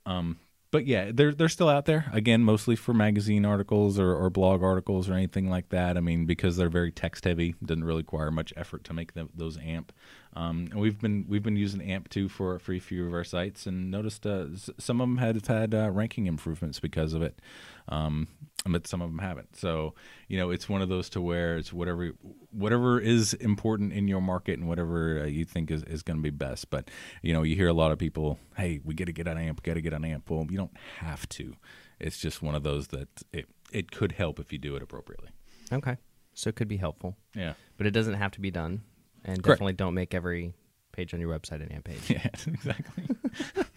Um, 0.06 0.38
but 0.76 0.86
yeah, 0.86 1.10
they're 1.14 1.34
they're 1.34 1.48
still 1.48 1.70
out 1.70 1.86
there. 1.86 2.04
Again, 2.12 2.44
mostly 2.44 2.76
for 2.76 2.94
magazine 2.94 3.46
articles 3.46 3.98
or, 3.98 4.14
or 4.14 4.30
blog 4.30 4.62
articles 4.62 5.08
or 5.08 5.14
anything 5.14 5.50
like 5.50 5.70
that. 5.70 5.96
I 5.96 6.02
mean, 6.02 6.26
because 6.26 6.58
they're 6.58 6.68
very 6.68 6.92
text 6.92 7.24
heavy, 7.24 7.56
doesn't 7.64 7.86
really 7.86 8.02
require 8.02 8.30
much 8.30 8.52
effort 8.58 8.84
to 8.84 8.94
make 8.94 9.14
them, 9.14 9.30
those 9.34 9.58
AMP. 9.58 9.94
Um, 10.34 10.68
and 10.72 10.82
we've 10.82 11.00
been 11.00 11.28
we've 11.30 11.44
been 11.44 11.56
using 11.56 11.82
AMP 11.82 12.10
too 12.10 12.28
for 12.28 12.60
for 12.60 12.74
a 12.74 12.80
few 12.80 13.08
of 13.08 13.14
our 13.14 13.24
sites, 13.24 13.66
and 13.66 13.90
noticed 13.90 14.28
uh, 14.28 14.48
some 14.78 15.00
of 15.00 15.08
them 15.08 15.20
have 15.20 15.48
had 15.48 15.74
uh, 15.74 15.90
ranking 15.92 16.26
improvements 16.26 16.82
because 16.82 17.14
of 17.14 17.22
it. 17.22 17.40
Um, 17.88 18.28
but 18.68 18.88
some 18.88 19.00
of 19.02 19.10
them 19.12 19.20
haven't. 19.20 19.56
So 19.56 19.94
you 20.28 20.38
know, 20.38 20.50
it's 20.50 20.68
one 20.68 20.82
of 20.82 20.90
those 20.90 21.10
to 21.12 21.22
where 21.22 21.58
it's 21.58 21.72
whatever 21.72 22.12
whatever 22.52 23.00
is 23.00 23.34
important 23.36 23.94
in 23.94 24.08
your 24.08 24.22
market 24.22 24.58
and 24.58 24.68
whatever 24.68 25.22
uh, 25.22 25.26
you 25.26 25.46
think 25.46 25.70
is, 25.70 25.84
is 25.84 26.02
going 26.02 26.18
to 26.18 26.24
be 26.24 26.32
best. 26.32 26.70
But 26.72 26.90
you 27.22 27.32
know, 27.34 27.44
you 27.44 27.56
hear 27.56 27.68
a 27.68 27.74
lot 27.74 27.92
of 27.92 28.00
people, 28.00 28.40
"Hey, 28.58 28.80
we 28.84 28.96
got 28.96 29.06
to 29.06 29.14
get 29.14 29.28
on 29.28 29.38
AMP, 29.38 29.62
got 29.64 29.76
to 29.76 29.82
get 29.82 29.94
on 29.94 30.04
AMP." 30.04 30.30
Well, 30.30 30.48
you 30.50 30.58
don't 30.58 30.76
have 31.00 31.30
to. 31.30 31.54
It's 32.00 32.18
just 32.18 32.42
one 32.42 32.56
of 32.56 32.64
those 32.64 32.88
that 32.88 33.08
it 33.32 33.48
it 33.72 33.92
could 33.92 34.14
help 34.14 34.40
if 34.40 34.52
you 34.52 34.58
do 34.58 34.76
it 34.76 34.82
appropriately. 34.82 35.30
Okay. 35.72 35.98
So 36.34 36.50
it 36.50 36.56
could 36.56 36.68
be 36.68 36.78
helpful, 36.78 37.16
Yeah. 37.34 37.54
but 37.78 37.88
it 37.88 37.92
doesn't 37.92 38.16
have 38.16 38.32
to 38.32 38.42
be 38.42 38.52
done. 38.52 38.82
And 39.24 39.42
Correct. 39.42 39.60
definitely 39.60 39.74
don't 39.74 39.94
make 39.94 40.14
every 40.14 40.54
page 40.92 41.14
on 41.14 41.20
your 41.22 41.30
website 41.38 41.62
an 41.64 41.72
AMP 41.72 41.86
page. 41.86 42.10
Yeah. 42.10 42.28
Exactly. 42.48 43.06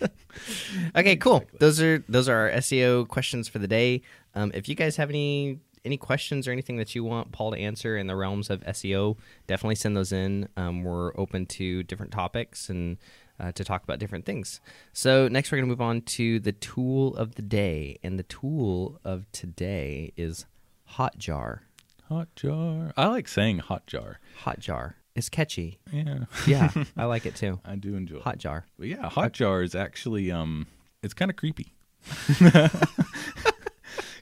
Okay, 0.96 1.16
cool. 1.16 1.44
Those 1.58 1.80
are 1.80 2.04
those 2.08 2.28
are 2.28 2.36
our 2.36 2.50
SEO 2.58 3.06
questions 3.06 3.48
for 3.48 3.58
the 3.58 3.68
day. 3.68 4.02
Um, 4.34 4.50
if 4.54 4.68
you 4.68 4.74
guys 4.74 4.96
have 4.96 5.10
any 5.10 5.60
any 5.84 5.96
questions 5.96 6.46
or 6.46 6.52
anything 6.52 6.76
that 6.76 6.94
you 6.94 7.04
want 7.04 7.32
Paul 7.32 7.52
to 7.52 7.58
answer 7.58 7.96
in 7.96 8.06
the 8.06 8.16
realms 8.16 8.50
of 8.50 8.60
SEO, 8.60 9.16
definitely 9.46 9.76
send 9.76 9.96
those 9.96 10.12
in. 10.12 10.48
Um, 10.56 10.84
we're 10.84 11.12
open 11.18 11.46
to 11.46 11.82
different 11.84 12.12
topics 12.12 12.68
and 12.68 12.98
uh, 13.40 13.52
to 13.52 13.64
talk 13.64 13.84
about 13.84 13.98
different 13.98 14.26
things. 14.26 14.60
So 14.92 15.28
next, 15.28 15.50
we're 15.50 15.58
going 15.58 15.68
to 15.68 15.72
move 15.72 15.80
on 15.80 16.02
to 16.02 16.40
the 16.40 16.52
tool 16.52 17.16
of 17.16 17.36
the 17.36 17.42
day, 17.42 17.98
and 18.02 18.18
the 18.18 18.24
tool 18.24 19.00
of 19.04 19.30
today 19.32 20.12
is 20.16 20.46
Hotjar. 20.94 21.60
Hotjar. 22.10 22.92
I 22.96 23.06
like 23.06 23.28
saying 23.28 23.58
hot 23.60 23.86
jar. 23.86 24.18
Hotjar 24.44 24.94
is 25.14 25.28
catchy. 25.28 25.78
Yeah. 25.92 26.24
Yeah, 26.46 26.70
I 26.96 27.04
like 27.06 27.26
it 27.26 27.34
too. 27.36 27.60
I 27.64 27.76
do 27.76 27.94
enjoy. 27.94 28.16
it. 28.18 28.24
Hotjar. 28.24 28.62
But 28.78 28.88
yeah, 28.88 29.08
Hotjar 29.08 29.64
is 29.64 29.74
actually 29.74 30.30
um, 30.30 30.66
it's 31.02 31.14
kind 31.14 31.30
of 31.30 31.36
creepy. 31.36 31.74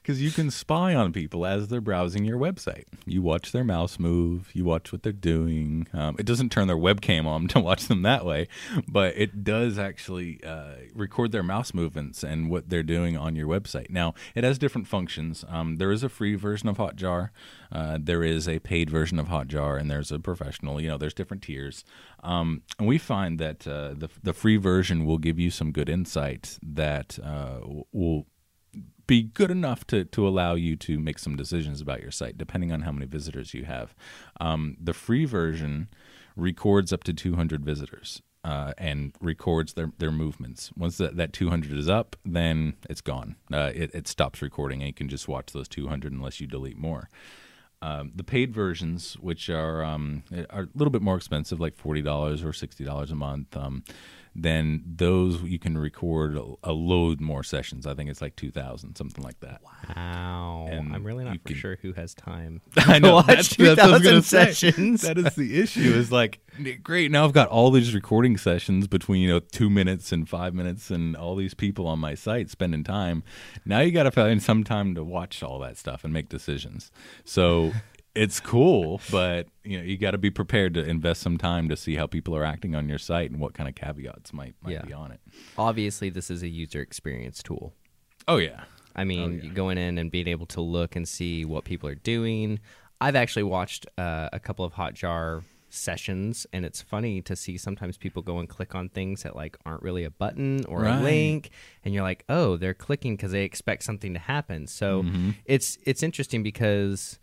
Because 0.06 0.22
you 0.22 0.30
can 0.30 0.52
spy 0.52 0.94
on 0.94 1.12
people 1.12 1.44
as 1.44 1.66
they're 1.66 1.80
browsing 1.80 2.25
your 2.25 2.38
website. 2.38 2.84
You 3.06 3.22
watch 3.22 3.50
their 3.50 3.64
mouse 3.64 3.98
move. 3.98 4.50
You 4.54 4.64
watch 4.64 4.92
what 4.92 5.02
they're 5.02 5.10
doing. 5.10 5.88
Um, 5.92 6.14
it 6.16 6.25
doesn't 6.25 6.52
turn 6.52 6.68
their 6.68 6.76
webcam 6.76 7.26
on 7.26 7.48
to 7.48 7.58
watch 7.58 7.88
them 7.88 8.02
that 8.02 8.25
way, 8.25 8.46
but 8.86 9.14
it 9.16 9.42
does 9.42 9.80
actually 9.80 10.40
uh, 10.44 10.75
record 10.94 11.32
their 11.32 11.42
mouse 11.42 11.75
movements 11.75 12.22
and 12.22 12.48
what 12.48 12.68
they're 12.68 12.84
doing 12.84 13.16
on 13.16 13.34
your 13.34 13.48
website. 13.48 13.90
Now, 13.90 14.14
it 14.36 14.44
has 14.44 14.60
different 14.60 14.86
functions. 14.86 15.44
Um, 15.48 15.78
there 15.78 15.90
is 15.90 16.04
a 16.04 16.08
free 16.08 16.36
version 16.36 16.68
of 16.68 16.76
Hotjar. 16.76 17.30
Uh, 17.72 17.98
there 18.00 18.22
is 18.22 18.48
a 18.48 18.60
paid 18.60 18.88
version 18.88 19.18
of 19.18 19.26
Hotjar, 19.26 19.76
and 19.76 19.90
there's 19.90 20.12
a 20.12 20.20
professional. 20.20 20.80
You 20.80 20.86
know, 20.86 20.98
there's 20.98 21.14
different 21.14 21.42
tiers. 21.42 21.84
Um, 22.22 22.62
and 22.78 22.86
we 22.86 22.98
find 22.98 23.40
that 23.40 23.66
uh, 23.66 23.94
the 23.94 24.08
the 24.22 24.32
free 24.32 24.56
version 24.56 25.04
will 25.04 25.18
give 25.18 25.40
you 25.40 25.50
some 25.50 25.72
good 25.72 25.88
insight 25.88 26.60
that 26.62 27.18
uh, 27.25 27.58
will 27.90 28.26
be 29.06 29.23
good 29.23 29.50
enough 29.50 29.87
to, 29.87 30.04
to 30.04 30.26
allow 30.26 30.54
you 30.54 30.76
to 30.76 30.99
make 30.99 31.18
some 31.18 31.37
decisions 31.37 31.80
about 31.80 32.02
your 32.02 32.11
site, 32.11 32.37
depending 32.37 32.73
on 32.73 32.83
how 32.83 32.92
many 32.92 33.06
visitors 33.06 33.54
you 33.54 33.64
have. 33.64 33.95
Um, 34.40 34.76
the 34.80 34.92
free 34.92 35.25
version 35.25 35.88
records 36.35 36.92
up 36.92 37.04
to 37.04 37.12
200 37.12 37.64
visitors 37.64 38.23
uh, 38.45 38.73
and 38.78 39.12
records 39.21 39.75
their, 39.75 39.92
their 39.99 40.12
movements. 40.12 40.71
Once 40.76 40.99
that, 40.99 41.16
that 41.16 41.33
200 41.33 41.76
is 41.76 41.88
up, 41.88 42.16
then 42.25 42.75
it's 42.90 43.00
gone. 43.00 43.37
Uh, 43.52 43.73
it, 43.75 43.95
it 43.95 44.09
stops 44.09 44.42
recording, 44.42 44.80
and 44.80 44.88
you 44.88 44.95
can 44.95 45.09
just 45.09 45.28
watch 45.28 45.52
those 45.52 45.68
200 45.68 46.12
unless 46.12 46.40
you 46.40 46.47
delete 46.47 46.78
more. 46.78 47.09
Um, 47.83 48.12
the 48.14 48.25
paid 48.25 48.54
versions, 48.54 49.14
which 49.21 49.50
are 49.50 49.85
um, 49.85 50.23
are 50.50 50.62
a 50.62 50.68
little 50.75 50.90
bit 50.90 51.02
more 51.02 51.16
expensive, 51.16 51.61
like 51.61 51.76
forty 51.76 52.00
dollars 52.00 52.42
or 52.42 52.54
sixty 52.54 52.85
dollars 52.85 53.11
a 53.11 53.14
month, 53.14 53.54
um, 53.54 53.85
then 54.38 54.83
those 54.87 55.43
you 55.43 55.59
can 55.59 55.78
record 55.78 56.37
a, 56.37 56.45
a 56.64 56.73
load 56.73 57.21
more 57.21 57.43
sessions. 57.43 57.87
I 57.87 57.95
think 57.95 58.11
it's 58.11 58.21
like 58.21 58.37
two 58.37 58.50
thousand, 58.50 58.97
something 58.97 59.25
like 59.25 59.40
that. 59.40 59.61
Wow. 59.97 60.69
And 60.71 60.95
I'm 60.95 61.05
really 61.05 61.25
not 61.25 61.38
for 61.43 61.49
can- 61.49 61.57
sure 61.57 61.78
who 61.81 61.93
has 61.95 62.14
time. 62.14 62.61
I 62.76 62.99
know 62.99 63.14
watch 63.14 63.26
that's, 63.26 63.57
that's 63.57 63.81
I 63.81 63.90
was 63.90 64.02
2,000 64.02 64.02
gonna 64.02 64.23
say. 64.23 64.52
sessions. 64.52 65.02
That 65.02 65.19
is 65.19 65.35
the 65.35 65.61
issue. 65.61 65.81
Is 65.95 66.12
like 66.12 66.40
great. 66.83 67.11
Now 67.11 67.25
I've 67.25 67.33
got 67.33 67.49
all 67.49 67.71
these 67.71 67.95
recording 67.95 68.37
sessions 68.37 68.87
between 68.87 69.23
you 69.23 69.28
know 69.28 69.40
two 69.40 69.71
minutes 69.71 70.12
and 70.12 70.28
five 70.28 70.55
minutes, 70.55 70.90
and 70.90 71.16
all 71.16 71.37
these 71.37 71.55
people 71.55 71.87
on 71.87 71.99
my 71.99 72.14
site 72.14 72.50
spending 72.50 72.85
time. 72.85 73.23
Now 73.64 73.81
you 73.81 73.90
got 73.93 74.05
to 74.05 74.11
find 74.11 74.43
some 74.43 74.64
time 74.64 74.95
to 74.95 75.05
watch 75.05 75.43
all 75.43 75.59
that 75.61 75.76
stuff 75.78 76.05
and 76.05 76.12
make 76.12 76.28
decisions. 76.28 76.90
So 77.25 77.73
it's 78.16 78.40
cool, 78.40 79.00
but 79.11 79.46
you 79.64 79.78
know 79.78 79.85
you 79.85 79.96
got 79.99 80.12
to 80.12 80.18
be 80.18 80.30
prepared 80.30 80.75
to 80.75 80.85
invest 80.85 81.20
some 81.23 81.37
time 81.38 81.68
to 81.68 81.76
see 81.76 81.94
how 81.96 82.06
people 82.06 82.35
are 82.37 82.44
acting 82.44 82.75
on 82.75 82.88
your 82.88 82.99
site 82.99 83.30
and 83.30 83.40
what 83.40 83.54
kind 83.54 83.68
of 83.68 83.75
caveats 83.75 84.32
might 84.32 84.54
might 84.62 84.73
Yeah. 84.73 84.82
be 84.82 84.92
on 84.92 85.12
it. 85.12 85.20
Obviously, 85.58 86.11
this 86.11 86.30
is 86.30 86.42
a 86.42 86.49
user 86.49 86.80
experience 86.80 87.42
tool. 87.42 87.75
Oh 88.28 88.38
yeah. 88.38 88.64
I 88.94 89.04
mean, 89.04 89.40
yeah. 89.44 89.50
going 89.50 89.76
in 89.78 89.99
and 89.99 90.11
being 90.11 90.26
able 90.28 90.46
to 90.46 90.61
look 90.61 90.96
and 90.96 91.06
see 91.06 91.44
what 91.44 91.64
people 91.64 91.88
are 91.88 91.94
doing. 91.94 92.61
I've 93.00 93.14
actually 93.16 93.42
watched 93.42 93.87
uh, 93.99 94.30
a 94.32 94.40
couple 94.40 94.64
of 94.64 94.73
Hotjar 94.73 95.42
sessions, 95.68 96.46
and 96.52 96.64
it's 96.64 96.80
funny 96.80 97.20
to 97.23 97.37
see 97.37 97.58
sometimes 97.58 97.99
people 97.99 98.23
go 98.23 98.38
and 98.38 98.49
click 98.49 98.75
on 98.75 98.88
things 98.88 99.23
that 99.23 99.37
like 99.37 99.56
aren't 99.66 99.82
really 99.82 100.04
a 100.04 100.11
button 100.11 100.64
or 100.66 100.80
Right. 100.82 100.99
a 100.99 101.02
link, 101.02 101.50
and 101.85 101.92
you're 101.92 102.02
like, 102.02 102.25
oh, 102.28 102.56
they're 102.56 102.75
clicking 102.75 103.16
because 103.16 103.32
they 103.32 103.44
expect 103.44 103.82
something 103.85 104.14
to 104.14 104.18
happen. 104.18 104.66
So 104.66 105.02
Mm-hmm. 105.02 105.30
it's 105.44 105.78
it's 105.85 106.02
interesting 106.02 106.42
because 106.42 107.18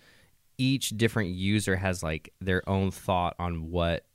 each 0.58 0.90
different 0.90 1.32
user 1.32 1.78
has 1.78 2.04
like 2.04 2.34
their 2.40 2.68
own 2.70 2.92
thought 2.92 3.36
on 3.40 3.70
what 3.70 4.06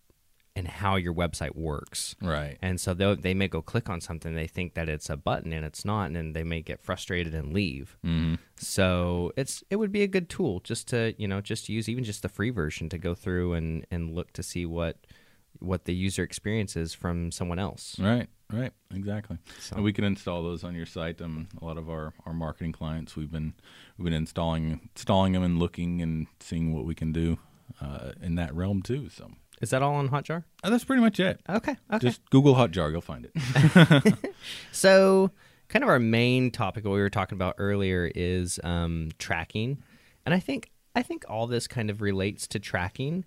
and 0.59 0.67
how 0.67 0.97
your 0.97 1.15
website 1.15 1.55
works. 1.55 2.17
Right. 2.21 2.59
And 2.61 2.81
so 2.81 2.93
they 2.93 3.15
they 3.15 3.35
may 3.35 3.47
go 3.47 3.63
click 3.63 3.89
on 3.89 4.01
something, 4.01 4.35
they 4.35 4.49
think 4.49 4.75
that 4.75 4.89
it's 4.89 5.09
a 5.09 5.17
button 5.17 5.53
and 5.53 5.65
it's 5.65 5.85
not, 5.85 6.07
and 6.07 6.17
then 6.17 6.33
they 6.33 6.43
may 6.43 6.63
get 6.63 6.83
frustrated 6.83 7.33
and 7.33 7.55
leave. 7.55 7.97
hmm 8.03 8.35
So 8.57 9.33
it's 9.37 9.63
it 9.71 9.77
would 9.77 9.93
be 9.93 10.03
a 10.03 10.09
good 10.09 10.29
tool 10.29 10.61
just 10.61 10.89
to 10.89 11.15
you 11.17 11.29
know 11.29 11.41
just 11.41 11.69
use 11.69 11.89
even 11.89 12.03
just 12.03 12.23
the 12.23 12.29
free 12.29 12.51
version 12.51 12.89
to 12.89 12.99
go 12.99 13.15
through 13.15 13.53
and 13.53 13.87
and 13.91 14.15
look 14.15 14.33
to 14.33 14.43
see 14.43 14.67
what 14.67 14.97
what 15.61 15.85
the 15.87 15.95
user 15.95 16.23
experience 16.23 16.77
is 16.77 16.95
from 16.95 17.31
someone 17.33 17.59
else. 17.59 17.99
Right, 17.99 18.29
right, 18.53 18.73
exactly. 18.95 19.39
So- 19.59 19.77
And 19.77 19.85
we 19.85 19.93
can 19.93 20.05
install 20.05 20.43
those 20.43 20.63
on 20.65 20.75
your 20.75 20.87
site. 20.87 21.21
Um, 21.21 21.49
a 21.61 21.65
lot 21.65 21.79
of 21.79 21.89
our, 21.91 22.13
our 22.27 22.33
marketing 22.33 22.73
clients, 22.73 23.17
we've 23.17 23.31
been 23.33 23.55
we've 23.97 24.05
been 24.05 24.13
installing 24.15 24.89
installing 24.95 25.33
them 25.33 25.43
and 25.43 25.59
looking 25.59 26.01
and 26.03 26.27
seeing 26.41 26.73
what 26.75 26.85
we 26.85 26.95
can 26.95 27.13
do 27.13 27.39
uh, 27.81 28.13
in 28.23 28.37
that 28.37 28.55
realm 28.55 28.83
too. 28.83 29.09
So 29.11 29.31
Is 29.61 29.71
that 29.71 29.83
all 29.83 29.95
on 29.97 30.09
Hotjar? 30.11 30.45
uh, 30.63 30.71
that's 30.71 30.85
pretty 30.85 31.03
much 31.03 31.19
it. 31.21 31.41
Okay. 31.49 31.77
Okay. 31.93 31.99
Just 32.07 32.29
Google 32.31 32.55
Hotjar, 32.55 32.91
you'll 32.93 33.01
find 33.01 33.27
it. 33.33 34.15
So, 34.73 35.33
kind 35.69 35.83
of 35.83 35.89
our 35.89 35.99
main 35.99 36.51
topic 36.51 36.85
that 36.85 36.91
we 36.91 37.01
were 37.01 37.11
talking 37.11 37.37
about 37.37 37.57
earlier 37.59 38.11
is 38.15 38.59
um, 38.65 39.11
tracking, 39.19 39.83
and 40.25 40.35
I 40.35 40.39
think 40.41 40.71
I 40.95 41.03
think 41.03 41.25
all 41.29 41.47
this 41.47 41.67
kind 41.67 41.91
of 41.91 42.01
relates 42.01 42.47
to 42.49 42.59
tracking, 42.59 43.25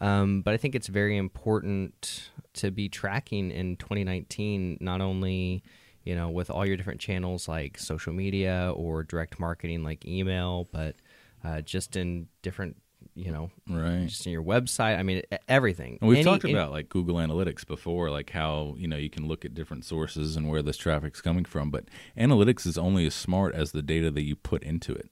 um, 0.00 0.42
but 0.42 0.54
I 0.54 0.56
think 0.56 0.74
it's 0.74 0.88
very 0.88 1.16
important 1.16 2.30
to 2.54 2.70
be 2.70 2.88
tracking 2.88 3.50
in 3.50 3.76
2019. 3.76 4.78
Not 4.80 5.00
only 5.00 5.62
you 6.04 6.14
know 6.14 6.30
with 6.30 6.50
all 6.50 6.66
your 6.66 6.76
different 6.76 7.00
channels 7.00 7.48
like 7.48 7.78
social 7.78 8.12
media 8.12 8.72
or 8.74 9.02
direct 9.02 9.38
marketing 9.40 9.82
like 9.82 10.04
email, 10.06 10.68
but 10.72 10.96
uh, 11.44 11.60
just 11.60 11.96
in 11.96 12.28
different 12.42 12.76
you 13.14 13.30
know 13.30 13.50
right. 13.68 14.06
just 14.06 14.26
in 14.26 14.32
your 14.32 14.42
website. 14.42 14.98
I 14.98 15.02
mean 15.02 15.22
everything. 15.48 15.98
And 16.00 16.08
we've 16.08 16.18
Any- 16.18 16.24
talked 16.24 16.44
any- 16.44 16.54
about 16.54 16.72
like 16.72 16.88
Google 16.88 17.16
Analytics 17.16 17.66
before, 17.66 18.10
like 18.10 18.30
how 18.30 18.74
you 18.78 18.88
know 18.88 18.96
you 18.96 19.10
can 19.10 19.26
look 19.28 19.44
at 19.44 19.54
different 19.54 19.84
sources 19.84 20.36
and 20.36 20.48
where 20.48 20.62
this 20.62 20.76
traffic's 20.76 21.20
coming 21.20 21.44
from. 21.44 21.70
But 21.70 21.84
analytics 22.18 22.66
is 22.66 22.78
only 22.78 23.06
as 23.06 23.14
smart 23.14 23.54
as 23.54 23.72
the 23.72 23.82
data 23.82 24.10
that 24.10 24.22
you 24.22 24.36
put 24.36 24.62
into 24.62 24.92
it. 24.94 25.10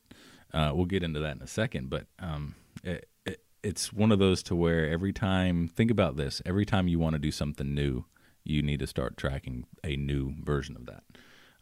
Uh, 0.52 0.72
we'll 0.74 0.86
get 0.86 1.02
into 1.02 1.18
that 1.20 1.36
in 1.36 1.42
a 1.42 1.46
second, 1.46 1.88
but 1.88 2.06
um, 2.18 2.54
it, 2.84 3.08
it's 3.62 3.92
one 3.92 4.12
of 4.12 4.18
those 4.18 4.42
to 4.44 4.56
where 4.56 4.88
every 4.88 5.12
time, 5.12 5.68
think 5.68 5.90
about 5.90 6.16
this: 6.16 6.42
every 6.44 6.66
time 6.66 6.88
you 6.88 6.98
want 6.98 7.14
to 7.14 7.18
do 7.18 7.30
something 7.30 7.74
new, 7.74 8.04
you 8.44 8.62
need 8.62 8.80
to 8.80 8.86
start 8.86 9.16
tracking 9.16 9.66
a 9.84 9.96
new 9.96 10.34
version 10.42 10.76
of 10.76 10.86
that. 10.86 11.04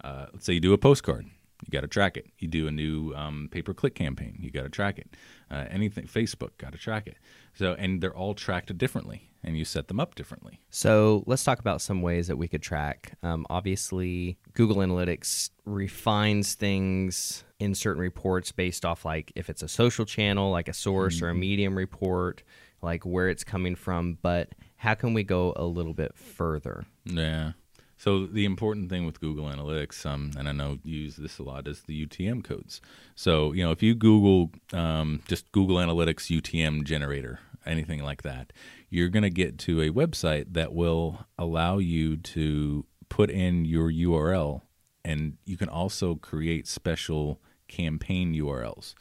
Uh, 0.02 0.26
let's 0.33 0.47
say 0.47 0.54
you 0.54 0.61
do 0.61 0.73
a 0.73 0.78
postcard. 0.78 1.26
you 1.26 1.71
got 1.71 1.83
to 1.83 1.88
track 1.88 2.16
it. 2.16 2.26
You 2.38 2.49
do 2.49 2.66
a 2.66 2.71
new 2.71 3.14
um, 3.14 3.49
pay 3.50 3.62
per 3.62 3.75
click 3.75 3.95
campaign, 3.95 4.38
you 4.40 4.50
got 4.50 4.62
to 4.62 4.69
track 4.71 4.99
it. 4.99 5.14
Uh, 5.50 5.66
anything 5.71 6.07
Facebook, 6.07 6.50
got 6.59 6.73
to 6.73 6.78
track 6.78 7.07
it. 7.07 7.16
So 7.54 7.75
and 7.75 8.00
they're 8.00 8.16
all 8.16 8.35
tracked 8.35 8.76
differently, 8.78 9.29
and 9.42 9.56
you 9.56 9.64
set 9.64 9.88
them 9.88 10.00
up 10.00 10.14
differently. 10.14 10.61
So 10.70 11.25
let's 11.26 11.44
talk 11.44 11.59
about 11.59 11.80
some 11.80 12.02
ways 12.02 12.28
that 12.28 12.37
we 12.37 12.49
could 12.49 12.62
track. 12.62 13.14
Um, 13.23 13.47
obviously, 13.49 14.38
Google 14.52 14.76
Analytics 14.76 15.50
refines 15.64 16.54
things 16.54 17.44
in 17.59 17.75
certain 17.75 18.00
reports 18.00 18.52
based 18.52 18.85
off 18.85 19.04
like 19.04 19.32
if 19.35 19.49
it's 19.49 19.62
a 19.62 19.68
social 19.68 20.04
channel, 20.04 20.50
like 20.50 20.68
a 20.68 20.73
source 20.73 21.16
mm-hmm. 21.16 21.25
or 21.25 21.28
a 21.28 21.32
mm-hmm. 21.32 21.40
medium 21.40 21.78
report, 21.78 22.42
like 22.82 23.04
where 23.04 23.28
it's 23.28 23.44
coming 23.44 23.75
from. 23.75 24.18
But 24.23 24.50
how 24.76 24.94
can 24.94 25.14
we 25.14 25.23
go 25.23 25.52
a 25.56 25.64
little 25.64 25.94
bit 25.94 26.16
further? 26.16 26.85
Yeah. 27.04 27.52
So 28.00 28.25
the 28.25 28.47
important 28.47 28.88
thing 28.88 29.04
with 29.04 29.20
Google 29.20 29.44
Analytics, 29.44 30.06
um, 30.06 30.30
and 30.38 30.49
I 30.49 30.52
know 30.52 30.78
you 30.85 31.00
use 31.00 31.16
this 31.16 31.38
a 31.38 31.42
lot, 31.42 31.68
is 31.68 31.82
the 31.82 32.06
UTM 32.06 32.42
codes. 32.42 32.80
So 33.14 33.52
you 33.52 33.62
know, 33.62 33.73
if 33.73 33.82
you 33.82 33.94
Google 33.94 34.50
um, 34.73 35.23
just 35.28 35.52
Google 35.52 35.76
Analytics 35.76 36.35
UTM 36.35 36.85
generator, 36.85 37.40
anything 37.66 38.02
like 38.02 38.22
that, 38.22 38.52
you're 38.88 39.08
going 39.08 39.22
to 39.22 39.30
get 39.30 39.58
to 39.58 39.80
a 39.80 39.90
website 39.90 40.52
that 40.52 40.72
will 40.72 41.26
allow 41.38 41.78
you 41.78 42.16
to 42.16 42.86
put 43.08 43.30
in 43.30 43.64
your 43.64 43.90
URL, 43.90 44.62
and 45.04 45.36
you 45.44 45.56
can 45.56 45.68
also 45.68 46.14
create 46.14 46.66
special 46.66 47.40
campaign 47.68 48.34
URLs. 48.34 48.94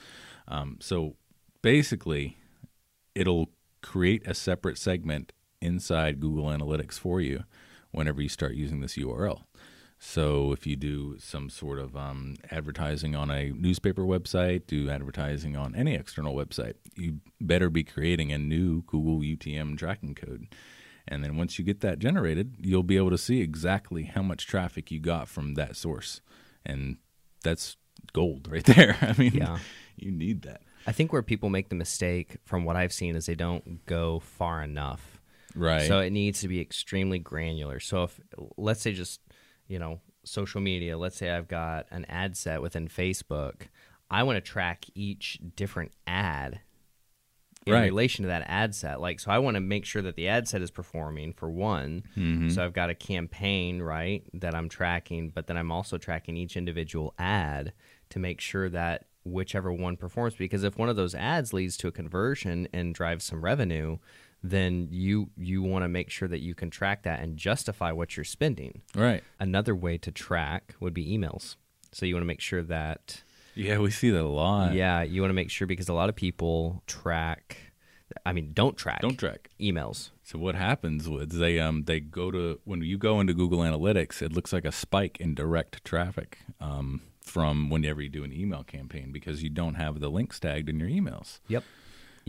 Um, 0.47 0.77
so 0.81 1.15
basically, 1.61 2.37
it'll 3.15 3.49
create 3.81 4.27
a 4.27 4.33
separate 4.33 4.77
segment 4.77 5.31
inside 5.61 6.19
Google 6.19 6.45
Analytics 6.45 6.99
for 6.99 7.21
you 7.21 7.43
whenever 7.91 8.21
you 8.21 8.29
start 8.29 8.53
using 8.53 8.81
this 8.81 8.95
URL. 8.95 9.43
So 10.01 10.53
if 10.53 10.65
you 10.65 10.77
do 10.77 11.18
some 11.20 11.50
sort 11.50 11.77
of 11.77 11.96
um, 11.96 12.36
advertising 12.50 13.15
on 13.15 13.29
a 13.29 13.51
newspaper 13.51 14.03
website, 14.03 14.65
do 14.65 14.89
advertising 14.89 15.58
on 15.58 15.75
any 15.75 15.94
external 15.94 16.34
website, 16.34 16.75
you 16.96 17.20
better 17.41 17.70
be 17.70 17.84
creating 17.84 18.32
a 18.32 18.38
new 18.38 18.84
Google 18.84 19.20
UTM 19.20 19.77
tracking 19.77 20.15
code. 20.15 20.48
And 21.06 21.22
then 21.22 21.36
once 21.36 21.60
you 21.60 21.65
get 21.65 21.82
that 21.82 22.00
generated, 22.00 22.56
you'll 22.60 22.84
be 22.84 22.96
able 22.96 23.10
to 23.10 23.18
see 23.18 23.41
exactly 23.41 24.03
how 24.03 24.22
much 24.22 24.48
traffic 24.48 24.89
you 24.89 25.01
got 25.01 25.27
from 25.27 25.56
that 25.56 25.75
source. 25.75 26.22
And 26.65 26.98
that's 27.44 27.75
gold 28.13 28.48
right 28.50 28.63
there. 28.65 28.96
I 29.01 29.13
mean, 29.18 29.34
yeah. 29.34 29.58
you 29.98 30.12
need 30.12 30.44
that. 30.44 30.62
I 30.88 30.94
think 30.94 31.12
where 31.12 31.22
people 31.22 31.50
make 31.50 31.68
the 31.68 31.75
mistake, 31.75 32.38
from 32.46 32.63
what 32.63 32.77
I've 32.77 32.94
seen, 32.94 33.18
is 33.18 33.25
they 33.25 33.36
don't 33.36 33.86
go 33.86 34.20
far 34.20 34.63
enough 34.63 35.20
Right. 35.56 35.88
So 35.88 36.00
it 36.00 36.12
needs 36.12 36.41
to 36.41 36.48
be 36.48 36.62
extremely 36.62 37.20
granular. 37.20 37.79
So 37.79 38.03
if 38.03 38.20
let's 38.58 38.82
say 38.82 38.94
just, 38.94 39.22
you 39.69 39.79
know, 39.79 40.01
social 40.25 40.59
media, 40.59 40.97
let's 40.97 41.15
say 41.15 41.29
I've 41.29 41.47
got 41.47 41.85
an 41.91 42.05
ad 42.09 42.35
set 42.35 42.61
within 42.61 42.89
Facebook, 42.89 43.67
I 44.11 44.23
want 44.23 44.35
to 44.35 44.41
track 44.41 44.85
each 44.95 45.39
different 45.55 45.93
ad 46.05 46.59
in 47.65 47.73
right. 47.73 47.85
relation 47.85 48.23
to 48.23 48.29
that 48.29 48.43
ad 48.47 48.73
set. 48.73 48.99
Like, 48.99 49.19
so 49.19 49.31
I 49.31 49.38
want 49.38 49.55
to 49.55 49.61
make 49.61 49.85
sure 49.85 50.01
that 50.01 50.15
the 50.15 50.27
ad 50.27 50.47
set 50.47 50.61
is 50.61 50.71
performing 50.71 51.33
for 51.33 51.49
one. 51.49 52.03
Mm-hmm. 52.17 52.49
So 52.49 52.63
I've 52.63 52.73
got 52.73 52.89
a 52.89 52.95
campaign, 52.95 53.81
right, 53.81 54.23
that 54.33 54.55
I'm 54.55 54.69
tracking, 54.69 55.29
but 55.29 55.47
then 55.47 55.57
I'm 55.57 55.71
also 55.71 55.97
tracking 55.97 56.35
each 56.35 56.57
individual 56.57 57.13
ad 57.19 57.73
to 58.09 58.19
make 58.19 58.41
sure 58.41 58.69
that 58.69 59.05
whichever 59.23 59.71
one 59.71 59.97
performs. 59.97 60.35
Because 60.35 60.63
if 60.63 60.77
one 60.77 60.89
of 60.89 60.95
those 60.95 61.13
ads 61.13 61.53
leads 61.53 61.77
to 61.77 61.88
a 61.88 61.91
conversion 61.91 62.67
and 62.73 62.95
drives 62.95 63.25
some 63.25 63.43
revenue, 63.43 63.97
then 64.43 64.88
you 64.91 65.29
you 65.38 65.62
want 65.62 65.84
to 65.84 65.89
make 65.89 66.10
sure 66.10 66.27
that 66.27 66.39
you 66.39 66.55
can 66.55 66.69
track 66.69 67.03
that 67.03 67.19
and 67.19 67.38
justify 67.38 67.91
what 67.91 68.15
you're 68.15 68.24
spending. 68.24 68.81
Right. 68.96 69.24
Another 69.39 69.75
way 69.75 69.98
to 70.00 70.12
track 70.12 70.75
would 70.79 70.93
be 70.93 71.05
emails. 71.17 71.55
So 71.91 72.05
you 72.05 72.15
want 72.15 72.24
to 72.24 72.27
make 72.27 72.41
sure 72.41 72.63
that 72.63 73.24
Yeah, 73.55 73.79
we 73.79 73.91
see 73.91 74.10
that 74.12 74.22
a 74.22 74.24
lot. 74.24 74.74
Yeah, 74.74 75.01
you 75.01 75.22
want 75.22 75.31
to 75.31 75.36
make 75.36 75.50
sure 75.50 75.67
because 75.67 75.89
a 75.89 75.93
lot 75.93 76.10
of 76.10 76.15
people 76.15 76.84
track 76.88 77.58
I 78.25 78.34
mean, 78.34 78.51
don't 78.53 78.77
track. 78.77 79.01
Don't 79.01 79.17
track 79.17 79.50
emails. 79.60 80.10
So 80.24 80.39
what 80.39 80.55
happens 80.55 81.07
is 81.07 81.40
they 81.40 81.59
um 81.59 81.83
they 81.83 82.00
go 82.00 82.31
to 82.31 82.59
when 82.66 82.81
you 82.81 82.98
go 82.98 83.20
into 83.20 83.33
Google 83.33 83.59
Analytics, 83.59 84.22
it 84.22 84.33
looks 84.33 84.53
like 84.53 84.66
a 84.66 84.72
spike 84.72 85.18
in 85.20 85.35
direct 85.35 85.83
traffic 85.83 86.40
um, 86.59 87.01
from 87.22 87.70
whenever 87.70 88.01
you 88.01 88.09
do 88.09 88.24
an 88.24 88.33
email 88.33 88.63
campaign 88.63 89.11
because 89.11 89.44
you 89.44 89.50
don't 89.50 89.75
have 89.75 90.00
the 90.00 90.09
links 90.09 90.40
tagged 90.40 90.70
in 90.70 90.79
your 90.79 90.90
emails. 90.90 91.40
Yep. 91.48 91.63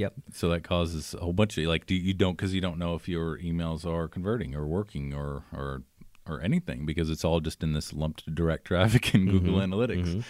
Yep. 0.00 0.14
So 0.32 0.48
that 0.48 0.64
causes 0.64 1.12
a 1.12 1.18
whole 1.18 1.34
bunch 1.34 1.58
of 1.58 1.64
like 1.64 1.84
do 1.84 1.94
you 1.94 2.14
don't 2.14 2.34
because 2.34 2.54
you 2.54 2.62
don't 2.62 2.78
know 2.78 2.94
if 2.94 3.06
your 3.06 3.38
emails 3.38 3.84
are 3.84 4.08
converting 4.08 4.54
or 4.54 4.66
working 4.66 5.12
or 5.12 5.44
or 5.52 5.82
or 6.26 6.40
anything 6.40 6.86
because 6.86 7.10
it's 7.10 7.22
all 7.22 7.40
just 7.40 7.62
in 7.62 7.74
this 7.74 7.92
lumped 7.92 8.34
direct 8.34 8.64
traffic 8.64 9.14
in 9.14 9.26
mm-hmm. 9.26 9.38
Google 9.38 9.60
Analytics. 9.60 10.06
Mm-hmm. 10.06 10.20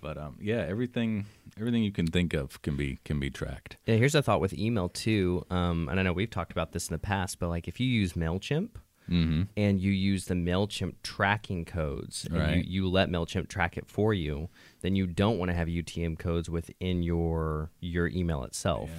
But 0.00 0.18
um, 0.18 0.36
yeah, 0.40 0.64
everything 0.68 1.26
everything 1.58 1.82
you 1.82 1.90
can 1.90 2.06
think 2.06 2.32
of 2.32 2.62
can 2.62 2.76
be 2.76 3.00
can 3.04 3.18
be 3.18 3.28
tracked. 3.28 3.76
Yeah, 3.86 3.96
here's 3.96 4.14
a 4.14 4.22
thought 4.22 4.40
with 4.40 4.52
email 4.52 4.88
too. 4.88 5.44
Um, 5.50 5.88
and 5.88 5.98
I 5.98 6.04
know 6.04 6.12
we've 6.12 6.30
talked 6.30 6.52
about 6.52 6.70
this 6.70 6.88
in 6.88 6.94
the 6.94 7.00
past, 7.00 7.40
but 7.40 7.48
like 7.48 7.66
if 7.66 7.80
you 7.80 7.88
use 7.88 8.12
Mailchimp, 8.12 8.70
mm-hmm. 9.12 9.42
and 9.56 9.80
you 9.80 9.92
use 9.92 10.24
the 10.24 10.34
MailChimp 10.34 10.94
tracking 11.02 11.64
codes 11.64 12.26
and 12.30 12.38
right. 12.38 12.56
you, 12.56 12.84
you 12.84 12.88
let 12.88 13.08
MailChimp 13.08 13.48
track 13.48 13.76
it 13.76 13.86
for 13.86 14.14
you, 14.14 14.48
then 14.80 14.96
you 14.96 15.06
don't 15.06 15.38
want 15.38 15.50
to 15.50 15.54
have 15.54 15.68
UTM 15.68 16.18
codes 16.18 16.48
within 16.48 17.02
your 17.02 17.70
your 17.80 18.08
email 18.08 18.44
itself 18.44 18.90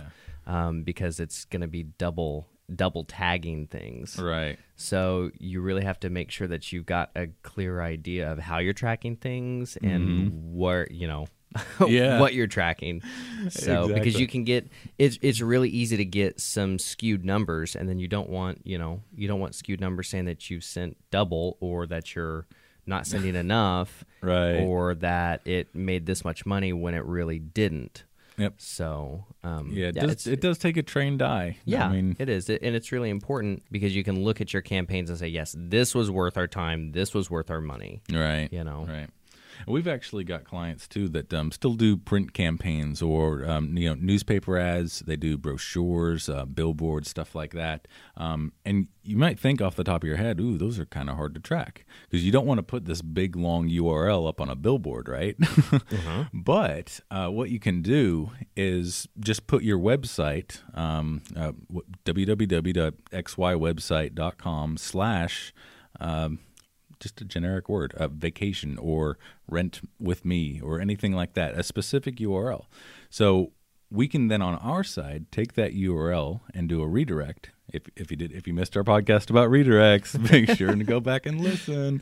yeah. 0.48 0.68
um, 0.68 0.84
because 0.84 1.20
it's 1.20 1.46
going 1.46 1.62
to 1.62 1.68
be 1.68 1.84
double 1.84 2.48
double 2.74 3.04
tagging 3.04 3.68
things. 3.68 4.18
Right. 4.20 4.58
So 4.76 5.32
you 5.38 5.62
really 5.62 5.84
have 5.84 6.00
to 6.02 6.10
make 6.10 6.32
sure 6.32 6.48
that 6.48 6.72
you've 6.72 6.86
got 6.86 7.12
a 7.16 7.28
clear 7.42 7.82
idea 7.82 8.32
of 8.32 8.40
how 8.40 8.60
you're 8.60 8.74
tracking 8.74 9.16
things 9.16 9.78
and 9.84 10.32
mm-hmm. 10.32 10.58
where, 10.58 10.88
you 10.90 11.08
know, 11.08 11.28
yeah. 11.88 12.20
what 12.20 12.34
you're 12.34 12.48
tracking. 12.48 13.02
So 13.50 13.84
exactly. 13.84 13.94
because 13.94 14.20
you 14.20 14.28
can 14.28 14.44
get 14.44 14.70
it's 14.98 15.18
it's 15.22 15.42
really 15.42 15.70
easy 15.70 15.98
to 15.98 16.06
get 16.06 16.40
some 16.40 16.80
skewed 16.80 17.26
numbers 17.26 17.76
and 17.76 17.88
then 17.88 18.00
you 18.00 18.08
don't 18.08 18.30
want, 18.30 18.62
you 18.64 18.78
know, 18.78 19.02
you 19.16 19.28
don't 19.28 19.40
want 19.40 19.56
skewed 19.56 19.82
numbers 19.82 20.10
saying 20.10 20.26
that 20.26 20.50
you've 20.50 20.64
sent 20.64 20.98
double 21.12 21.58
or 21.60 21.88
that 21.88 22.16
you're 22.16 22.46
not 22.86 23.08
sending 23.08 23.36
enough 23.48 24.04
right 24.22 24.62
or 24.62 24.96
that 24.96 25.42
it 25.46 25.74
made 25.74 26.06
this 26.06 26.24
much 26.24 26.46
money 26.46 26.74
when 26.74 26.94
it 26.94 27.06
really 27.06 27.40
didn't. 27.40 28.04
Yep. 28.38 28.56
So, 28.58 29.26
um, 29.44 29.72
yeah, 29.72 29.88
it, 29.88 29.96
yeah, 29.96 30.06
does, 30.06 30.28
it 30.28 30.42
does 30.42 30.58
take 30.58 30.78
a 30.78 30.84
trained 30.84 31.22
eye. 31.22 31.58
Yeah, 31.66 31.86
I 31.86 31.92
mean, 31.92 32.16
it 32.20 32.30
is, 32.30 32.50
it, 32.50 32.62
and 32.64 32.76
it's 32.76 32.92
really 32.92 33.10
important 33.10 33.64
because 33.72 33.96
you 33.96 34.04
can 34.04 34.24
look 34.24 34.42
at 34.42 34.54
your 34.54 34.62
campaigns 34.62 35.10
and 35.10 35.20
say, 35.20 35.28
yes, 35.28 35.56
this 35.58 35.94
was 35.94 36.10
worth 36.10 36.38
our 36.38 36.48
time. 36.48 36.92
This 36.92 37.14
was 37.14 37.30
worth 37.30 37.52
our 37.52 37.62
money. 37.62 38.02
Right. 38.12 38.50
You 38.52 38.64
know. 38.64 38.86
Right. 38.90 39.10
We've 39.68 39.88
actually 39.88 40.24
got 40.24 40.44
clients 40.44 40.88
too 40.88 41.08
that 41.10 41.34
um, 41.34 41.52
still 41.52 41.74
do 41.74 41.98
print 41.98 42.34
campaigns 42.34 43.02
or 43.02 43.46
um, 43.46 43.76
you 43.78 43.90
know 43.90 43.96
newspaper 43.96 44.58
ads. 44.58 45.00
They 45.00 45.16
do 45.16 45.38
brochures, 45.38 46.30
uh, 46.30 46.46
billboards, 46.46 47.10
stuff 47.10 47.34
like 47.36 47.54
that. 47.54 47.88
Um, 48.18 48.54
and 48.66 48.88
you 49.04 49.18
might 49.18 49.40
think 49.40 49.62
off 49.62 49.76
the 49.76 49.84
top 49.84 50.04
of 50.04 50.08
your 50.08 50.18
head, 50.18 50.40
"Ooh, 50.40 50.58
those 50.58 50.80
are 50.80 50.86
kind 50.86 51.10
of 51.10 51.18
hard 51.18 51.34
to 51.36 51.40
track," 51.40 51.86
because 52.10 52.26
you 52.26 52.32
don't 52.32 52.46
want 52.46 52.60
to 52.60 52.64
put 52.64 52.86
this 52.86 53.02
big 53.02 53.36
long 53.36 53.68
URL 53.70 54.28
up 54.28 54.40
on 54.40 54.50
a 54.50 54.56
billboard, 54.56 55.10
right? 55.10 55.36
uh-huh. 55.42 56.26
But 56.34 57.00
uh, 57.12 57.28
what 57.30 57.50
you 57.50 57.60
can 57.60 57.82
do 57.82 58.32
is 58.56 59.08
just 59.20 59.48
put 59.48 59.64
your 59.64 59.80
website, 59.80 60.60
um, 60.78 61.22
uh, 61.36 61.52
www.xywebsite.com 62.06 64.78
slash 64.78 65.54
um, 66.00 66.40
just 67.04 67.22
a 67.22 67.26
generic 67.26 67.70
word, 67.70 67.94
a 67.98 68.08
vacation 68.08 68.78
or 68.78 69.18
rent 69.48 69.82
with 70.00 70.26
me 70.26 70.60
or 70.62 70.80
anything 70.80 71.14
like 71.14 71.34
that, 71.34 71.54
a 71.54 71.64
specific 71.64 72.16
URL. 72.16 72.66
So 73.10 73.52
we 73.92 74.08
can 74.08 74.28
then 74.28 74.42
on 74.42 74.56
our 74.56 74.84
side 74.84 75.32
take 75.32 75.54
that 75.54 75.74
URL 75.76 76.42
and 76.54 76.68
do 76.68 76.82
a 76.82 76.88
redirect. 76.88 77.52
If 77.72 77.84
if 77.96 78.10
you 78.10 78.18
did 78.18 78.32
if 78.32 78.48
you 78.48 78.54
missed 78.54 78.76
our 78.76 78.84
podcast 78.84 79.30
about 79.30 79.50
redirects, 79.50 80.18
make 80.32 80.58
sure 80.58 80.74
to 80.74 80.84
go 80.84 81.00
back 81.00 81.26
and 81.26 81.40
listen. 81.40 82.02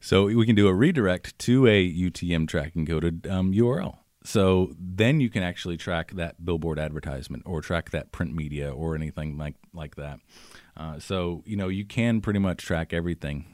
So 0.00 0.24
we 0.24 0.44
can 0.44 0.54
do 0.56 0.68
a 0.68 0.74
redirect 0.74 1.38
to 1.40 1.66
a 1.66 1.90
UTM 1.90 2.48
tracking 2.48 2.84
coded 2.84 3.26
um, 3.26 3.52
URL. 3.52 3.98
So 4.24 4.72
then 4.78 5.20
you 5.20 5.30
can 5.30 5.42
actually 5.42 5.76
track 5.76 6.12
that 6.12 6.44
billboard 6.44 6.78
advertisement 6.78 7.44
or 7.46 7.60
track 7.60 7.90
that 7.90 8.12
print 8.12 8.34
media 8.34 8.70
or 8.70 8.94
anything 8.94 9.38
like 9.38 9.54
like 9.72 9.96
that. 9.96 10.20
Uh, 10.76 10.98
so 10.98 11.42
you 11.46 11.56
know 11.56 11.68
you 11.68 11.84
can 11.84 12.20
pretty 12.20 12.38
much 12.38 12.58
track 12.58 12.92
everything 12.92 13.46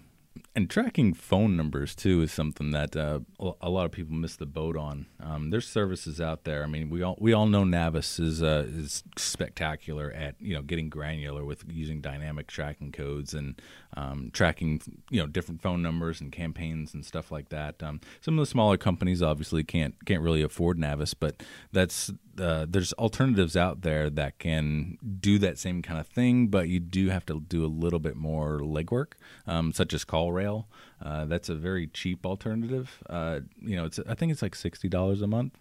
and 0.54 0.68
tracking 0.68 1.14
phone 1.14 1.56
numbers 1.56 1.94
too 1.94 2.22
is 2.22 2.32
something 2.32 2.70
that 2.72 2.96
uh, 2.96 3.20
a 3.60 3.70
lot 3.70 3.84
of 3.86 3.92
people 3.92 4.14
miss 4.14 4.36
the 4.36 4.46
boat 4.46 4.76
on. 4.76 5.06
Um, 5.20 5.50
there's 5.50 5.68
services 5.68 6.20
out 6.20 6.44
there. 6.44 6.64
I 6.64 6.66
mean, 6.66 6.90
we 6.90 7.02
all 7.02 7.16
we 7.20 7.32
all 7.32 7.46
know 7.46 7.64
Navis 7.64 8.18
is 8.18 8.42
uh, 8.42 8.64
is 8.66 9.04
spectacular 9.16 10.10
at 10.10 10.34
you 10.40 10.54
know 10.54 10.62
getting 10.62 10.88
granular 10.88 11.44
with 11.44 11.64
using 11.68 12.00
dynamic 12.00 12.46
tracking 12.46 12.92
codes 12.92 13.34
and 13.34 13.60
um, 13.96 14.30
tracking 14.32 14.80
you 15.10 15.20
know 15.20 15.26
different 15.26 15.62
phone 15.62 15.82
numbers 15.82 16.20
and 16.20 16.32
campaigns 16.32 16.94
and 16.94 17.04
stuff 17.04 17.30
like 17.30 17.48
that. 17.48 17.82
Um, 17.82 18.00
some 18.20 18.38
of 18.38 18.42
the 18.42 18.50
smaller 18.50 18.76
companies 18.76 19.22
obviously 19.22 19.64
can't 19.64 19.94
can't 20.04 20.22
really 20.22 20.42
afford 20.42 20.78
Navis, 20.78 21.14
but 21.14 21.42
that's 21.72 22.10
uh, 22.38 22.66
there's 22.68 22.92
alternatives 22.94 23.56
out 23.56 23.82
there 23.82 24.10
that 24.10 24.38
can 24.38 24.98
do 25.20 25.38
that 25.38 25.58
same 25.58 25.82
kind 25.82 25.98
of 25.98 26.06
thing, 26.06 26.48
but 26.48 26.68
you 26.68 26.80
do 26.80 27.08
have 27.08 27.26
to 27.26 27.40
do 27.40 27.64
a 27.64 27.68
little 27.68 27.98
bit 27.98 28.16
more 28.16 28.60
legwork, 28.60 29.12
um, 29.46 29.72
such 29.72 29.92
as 29.92 30.04
CallRail. 30.04 30.66
Uh, 31.00 31.24
that's 31.26 31.48
a 31.48 31.54
very 31.54 31.86
cheap 31.86 32.26
alternative. 32.26 33.02
Uh, 33.08 33.40
you 33.60 33.76
know, 33.76 33.84
it's 33.84 34.00
I 34.08 34.14
think 34.14 34.32
it's 34.32 34.42
like 34.42 34.54
sixty 34.54 34.88
dollars 34.88 35.22
a 35.22 35.26
month. 35.26 35.56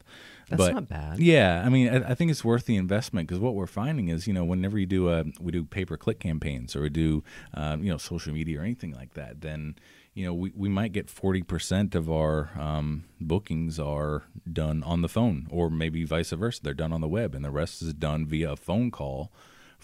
That's 0.49 0.57
but, 0.57 0.73
not 0.73 0.87
bad. 0.87 1.19
Yeah, 1.19 1.61
I 1.65 1.69
mean, 1.69 1.89
I, 1.89 2.11
I 2.11 2.15
think 2.15 2.31
it's 2.31 2.43
worth 2.43 2.65
the 2.65 2.75
investment 2.75 3.27
because 3.27 3.39
what 3.39 3.53
we're 3.53 3.67
finding 3.67 4.07
is, 4.09 4.27
you 4.27 4.33
know, 4.33 4.43
whenever 4.43 4.79
you 4.79 4.85
do 4.85 5.09
a 5.09 5.25
we 5.39 5.51
do 5.51 5.63
pay 5.63 5.85
per 5.85 5.97
click 5.97 6.19
campaigns 6.19 6.75
or 6.75 6.81
we 6.81 6.89
do, 6.89 7.23
um, 7.53 7.83
you 7.83 7.91
know, 7.91 7.97
social 7.97 8.33
media 8.33 8.59
or 8.59 8.63
anything 8.63 8.93
like 8.93 9.13
that, 9.13 9.41
then 9.41 9.75
you 10.15 10.25
know 10.25 10.33
we, 10.33 10.51
we 10.55 10.69
might 10.69 10.91
get 10.91 11.09
forty 11.09 11.43
percent 11.43 11.93
of 11.93 12.09
our 12.09 12.49
um, 12.57 13.03
bookings 13.21 13.79
are 13.79 14.23
done 14.51 14.81
on 14.83 15.01
the 15.01 15.09
phone, 15.09 15.47
or 15.51 15.69
maybe 15.69 16.03
vice 16.03 16.31
versa, 16.31 16.63
they're 16.63 16.73
done 16.73 16.93
on 16.93 17.01
the 17.01 17.07
web, 17.07 17.35
and 17.35 17.45
the 17.45 17.51
rest 17.51 17.81
is 17.83 17.93
done 17.93 18.25
via 18.25 18.53
a 18.53 18.55
phone 18.55 18.89
call 18.89 19.31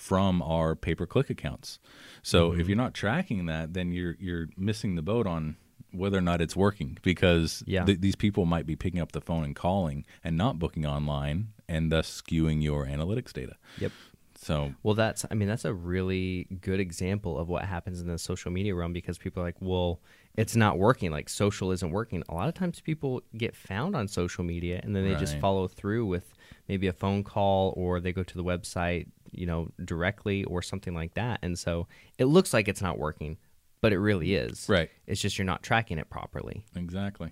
from 0.04 0.42
our 0.42 0.76
pay 0.76 0.94
per 0.96 1.06
click 1.06 1.30
accounts. 1.30 1.80
So 2.22 2.50
Mm-hmm. 2.52 2.60
if 2.60 2.68
you're 2.68 2.78
not 2.86 2.94
tracking 2.94 3.46
that, 3.46 3.74
then 3.74 3.92
you're 3.92 4.16
you're 4.20 4.48
missing 4.58 4.96
the 4.96 5.02
boat 5.02 5.26
on 5.28 5.56
whether 5.92 6.18
or 6.18 6.22
not 6.22 6.42
it's 6.42 6.56
working 6.56 6.98
because 7.04 7.64
Yeah. 7.68 7.86
th- 7.86 8.02
these 8.02 8.16
people 8.16 8.46
might 8.46 8.66
be 8.66 8.76
picking 8.76 9.00
up 9.00 9.12
the 9.14 9.22
phone 9.22 9.44
and 9.44 9.56
calling 9.56 10.06
and 10.24 10.36
not 10.36 10.58
booking 10.60 10.86
online 10.86 11.50
and 11.70 11.92
thus 11.92 12.22
skewing 12.22 12.62
your 12.64 12.86
analytics 12.88 13.32
data. 13.32 13.56
Yep. 13.80 13.92
So 14.36 14.74
Well, 14.84 14.96
that's 14.96 15.24
I 15.32 15.36
mean 15.36 15.48
that's 15.48 15.64
a 15.66 15.74
really 15.74 16.48
good 16.62 16.80
example 16.82 17.38
of 17.38 17.48
what 17.48 17.64
happens 17.66 18.02
in 18.02 18.08
the 18.08 18.18
social 18.18 18.52
media 18.52 18.76
realm 18.76 18.92
because 18.92 19.18
people 19.18 19.42
are 19.42 19.46
like, 19.46 19.62
well, 19.62 20.02
it's 20.36 20.56
not 20.56 20.78
working. 20.80 21.12
Like 21.12 21.30
social 21.30 21.72
isn't 21.72 21.92
working. 21.92 22.24
A 22.28 22.34
lot 22.34 22.50
of 22.50 22.56
times 22.56 22.82
people 22.82 23.22
get 23.38 23.56
found 23.56 23.96
on 23.96 24.08
social 24.08 24.44
media 24.44 24.82
and 24.84 24.94
then 24.96 25.04
they 25.08 25.16
just 25.16 25.38
follow 25.40 25.68
through 25.68 26.06
with 26.08 26.34
maybe 26.68 26.88
a 26.88 26.94
phone 26.94 27.24
call 27.24 27.74
or 27.78 28.00
they 28.02 28.12
go 28.12 28.24
to 28.24 28.36
the 28.36 28.44
website, 28.44 29.06
you 29.34 29.46
know, 29.46 29.70
directly 29.84 30.44
or 30.46 30.62
something 30.62 30.94
like 30.94 31.14
that. 31.16 31.40
And 31.42 31.58
so 31.58 31.88
it 32.18 32.26
looks 32.26 32.54
like 32.54 32.68
it's 32.68 32.82
not 32.82 32.98
working, 32.98 33.38
but 33.82 33.94
it 33.94 34.00
really 34.00 34.36
is. 34.36 34.68
Right. 34.70 34.90
It's 35.08 35.22
just 35.22 35.38
you're 35.38 35.46
not 35.46 35.64
tracking 35.64 35.98
it 35.98 36.10
properly. 36.10 36.64
exactly. 36.76 37.32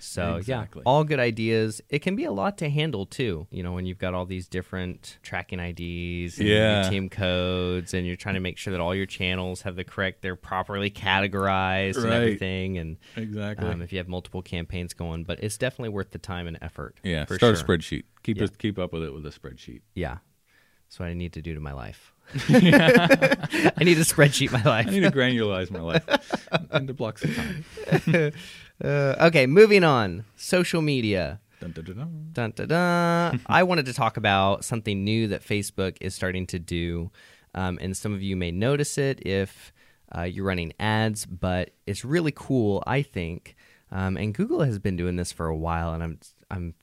So 0.00 0.36
Exactly. 0.36 0.82
yeah, 0.86 0.88
all 0.88 1.02
good 1.02 1.18
ideas. 1.18 1.80
It 1.88 2.02
can 2.02 2.14
be 2.14 2.22
a 2.22 2.30
lot 2.30 2.56
to 2.58 2.70
handle 2.70 3.04
too. 3.04 3.48
You 3.50 3.64
know, 3.64 3.72
when 3.72 3.84
you've 3.84 3.98
got 3.98 4.14
all 4.14 4.26
these 4.26 4.46
different 4.46 5.18
tracking 5.24 5.58
IDs 5.58 6.38
and 6.38 6.46
Yeah. 6.46 6.84
UTM 6.88 7.10
codes, 7.10 7.94
and 7.94 8.06
you're 8.06 8.14
trying 8.14 8.36
to 8.36 8.40
make 8.40 8.58
sure 8.58 8.70
that 8.70 8.80
all 8.80 8.94
your 8.94 9.06
channels 9.06 9.62
have 9.62 9.74
the 9.74 9.82
correct, 9.82 10.22
they're 10.22 10.36
properly 10.36 10.88
categorized 10.88 11.96
and 11.96 12.12
everything. 12.12 12.78
And 12.78 12.96
Exactly. 13.16 13.68
um, 13.68 13.82
if 13.82 13.90
you 13.92 13.98
have 13.98 14.06
multiple 14.06 14.40
campaigns 14.40 14.94
going, 14.94 15.24
but 15.24 15.42
it's 15.42 15.58
definitely 15.58 15.88
worth 15.88 16.12
the 16.12 16.18
time 16.18 16.46
and 16.46 16.58
effort. 16.62 16.96
yeah. 17.02 17.24
Start 17.24 17.40
sure. 17.40 17.50
a 17.50 17.56
spreadsheet. 17.56 18.04
Keep 18.22 18.38
Yeah. 18.40 18.46
keep 18.56 18.78
up 18.78 18.92
with 18.92 19.02
it 19.02 19.12
with 19.12 19.26
a 19.26 19.30
spreadsheet. 19.30 19.80
Yeah, 19.96 20.18
that's 20.88 20.98
what 20.98 21.08
I 21.08 21.12
need 21.12 21.34
to 21.34 21.42
do 21.42 21.52
to 21.52 21.60
my 21.60 21.72
life. 21.72 22.14
I 22.48 23.84
need 23.84 23.96
to 23.96 24.08
spreadsheet 24.08 24.50
my 24.52 24.62
life. 24.62 24.86
I 24.86 24.90
need 24.90 25.02
to 25.02 25.10
granularize 25.10 25.70
my 25.70 25.80
life 25.80 26.02
into 26.72 26.94
blocks 26.94 27.24
of 27.24 27.36
time. 27.36 28.32
Uh, 28.80 29.16
okay, 29.26 29.44
moving 29.44 29.82
on. 29.82 30.24
Social 30.36 30.80
media. 30.80 31.40
Dun, 31.60 31.72
dun, 31.72 31.84
dun, 31.84 31.96
dun. 31.96 32.28
Dun, 32.32 32.52
dun, 32.54 32.68
dun. 32.68 33.40
I 33.46 33.64
wanted 33.64 33.86
to 33.86 33.92
talk 33.92 34.16
about 34.16 34.64
something 34.64 35.02
new 35.02 35.26
that 35.26 35.42
Facebook 35.42 35.96
is 36.00 36.14
starting 36.14 36.46
to 36.46 36.60
do. 36.60 37.10
Um, 37.56 37.80
and 37.82 37.96
some 37.96 38.14
of 38.14 38.22
you 38.22 38.36
may 38.36 38.52
notice 38.52 38.96
it 38.96 39.26
if 39.26 39.72
uh, 40.16 40.22
you're 40.22 40.44
running 40.44 40.74
ads, 40.78 41.26
but 41.26 41.70
it's 41.88 42.04
really 42.04 42.30
cool, 42.32 42.84
I 42.86 43.02
think. 43.02 43.56
Um, 43.90 44.16
and 44.16 44.32
Google 44.32 44.60
has 44.60 44.78
been 44.78 44.94
doing 44.96 45.16
this 45.16 45.32
for 45.32 45.48
a 45.48 45.56
while, 45.56 45.92
and 45.92 46.00
I'm 46.04 46.20
I'm 46.48 46.74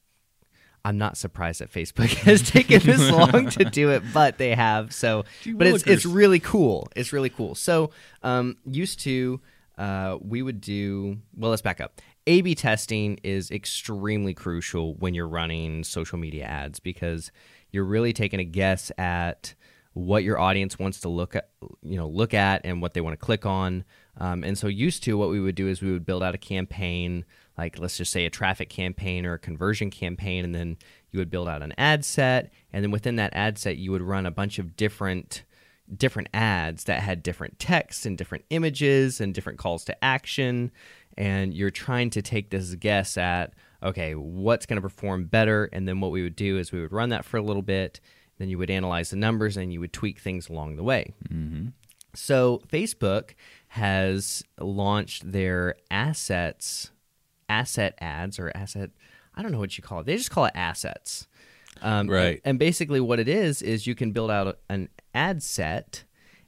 I'm 0.86 1.00
not 1.00 1.18
surprised 1.18 1.62
that 1.62 1.72
Facebook 1.72 2.14
has 2.24 2.44
taken 2.44 2.80
this 2.80 3.10
long 3.12 3.50
to 3.50 3.66
do 3.66 3.90
it, 3.90 4.04
but 4.14 4.38
they 4.38 4.54
have. 4.54 4.94
So, 4.94 5.26
Gee 5.42 5.54
but 5.54 5.66
it's 5.68 5.84
it's 5.84 6.06
really 6.06 6.40
cool. 6.40 6.88
It's 6.96 7.12
really 7.12 7.32
cool. 7.32 7.56
So, 7.56 7.90
um, 8.22 8.58
used 8.66 9.00
to 9.02 9.42
uh, 9.80 10.18
we 10.22 10.44
would 10.44 10.62
do 10.62 11.18
well. 11.36 11.50
Let's 11.50 11.64
back 11.64 11.82
up. 11.82 12.00
A/B 12.28 12.54
testing 12.54 13.20
is 13.24 13.50
extremely 13.50 14.36
crucial 14.36 14.94
when 14.96 15.16
you're 15.16 15.28
running 15.28 15.84
social 15.84 16.20
media 16.20 16.46
ads 16.46 16.80
because 16.80 17.32
you're 17.72 17.84
really 17.84 18.14
taking 18.14 18.40
a 18.40 18.46
guess 18.46 18.92
at 19.00 19.56
what 19.94 20.24
your 20.24 20.40
audience 20.40 20.78
wants 20.78 21.00
to 21.00 21.10
look 21.10 21.36
at, 21.36 21.50
you 21.82 21.98
know, 21.98 22.08
look 22.08 22.34
at 22.34 22.62
and 22.64 22.82
what 22.82 22.94
they 22.94 23.02
want 23.02 23.14
to 23.14 23.26
click 23.26 23.46
on. 23.46 23.86
Um, 24.18 24.44
and 24.44 24.56
so, 24.56 24.68
used 24.68 25.04
to 25.06 25.18
what 25.18 25.30
we 25.30 25.40
would 25.40 25.56
do 25.56 25.68
is 25.68 25.82
we 25.82 25.92
would 25.92 26.06
build 26.06 26.22
out 26.22 26.36
a 26.36 26.38
campaign, 26.38 27.26
like 27.58 27.80
let's 27.80 27.98
just 27.98 28.12
say 28.12 28.26
a 28.26 28.30
traffic 28.30 28.70
campaign 28.70 29.26
or 29.26 29.34
a 29.34 29.40
conversion 29.40 29.90
campaign, 29.90 30.44
and 30.44 30.54
then 30.54 30.78
you 31.12 31.20
would 31.20 31.30
build 31.30 31.48
out 31.48 31.62
an 31.62 31.74
ad 31.78 32.04
set, 32.04 32.52
and 32.74 32.84
then 32.84 32.92
within 32.92 33.16
that 33.18 33.34
ad 33.34 33.58
set, 33.58 33.78
you 33.78 33.92
would 33.92 34.02
run 34.02 34.26
a 34.26 34.32
bunch 34.32 34.60
of 34.60 34.76
different 34.76 35.44
different 35.96 36.30
ads 36.34 36.86
that 36.86 37.02
had 37.02 37.22
different 37.22 37.60
texts 37.60 38.06
and 38.06 38.18
different 38.18 38.44
images 38.50 39.22
and 39.22 39.36
different 39.36 39.60
calls 39.60 39.86
to 39.86 40.04
action. 40.04 40.72
And 41.18 41.54
you're 41.54 41.72
trying 41.72 42.10
to 42.12 42.22
take 42.22 42.50
this 42.50 42.74
guess 42.76 43.18
at 43.18 43.54
okay 43.84 44.16
what's 44.16 44.66
going 44.66 44.78
to 44.78 44.82
perform 44.82 45.26
better? 45.26 45.70
And 45.72 45.88
then 45.88 46.00
what 46.00 46.12
we 46.12 46.24
would 46.24 46.36
do 46.36 46.58
is 46.58 46.72
we 46.72 46.82
would 46.82 46.92
run 46.92 47.10
that 47.10 47.26
for 47.26 47.38
a 47.38 47.42
little 47.42 47.62
bit. 47.62 48.00
Then 48.38 48.50
you 48.50 48.58
would 48.58 48.70
analyze 48.70 49.12
the 49.12 49.16
numbers 49.16 49.56
and 49.56 49.72
you 49.72 49.80
would 49.80 49.94
tweak 49.94 50.20
things 50.20 50.50
along 50.50 50.76
the 50.76 50.84
way. 50.84 51.14
Mm-hmm. 51.30 51.68
So 52.16 52.62
Facebook 52.68 53.32
has 53.70 54.44
launched 54.60 55.32
their 55.32 55.76
assets, 55.92 56.92
asset 57.50 57.96
ads 58.00 58.40
or 58.40 58.52
asset. 58.56 58.92
I 59.36 59.42
don't 59.42 59.52
know 59.52 59.60
what 59.60 59.78
you 59.78 59.84
call 59.84 60.00
it. 60.00 60.06
They 60.06 60.16
just 60.18 60.32
call 60.32 60.46
it 60.46 60.54
assets. 60.56 61.28
Um, 61.82 62.10
Right. 62.10 62.42
And 62.46 62.58
basically, 62.58 63.00
what 63.02 63.20
it 63.20 63.28
is 63.28 63.62
is 63.62 63.86
you 63.86 63.96
can 63.96 64.12
build 64.12 64.32
out 64.32 64.60
an 64.70 64.90
ad 65.14 65.44
set 65.44 66.04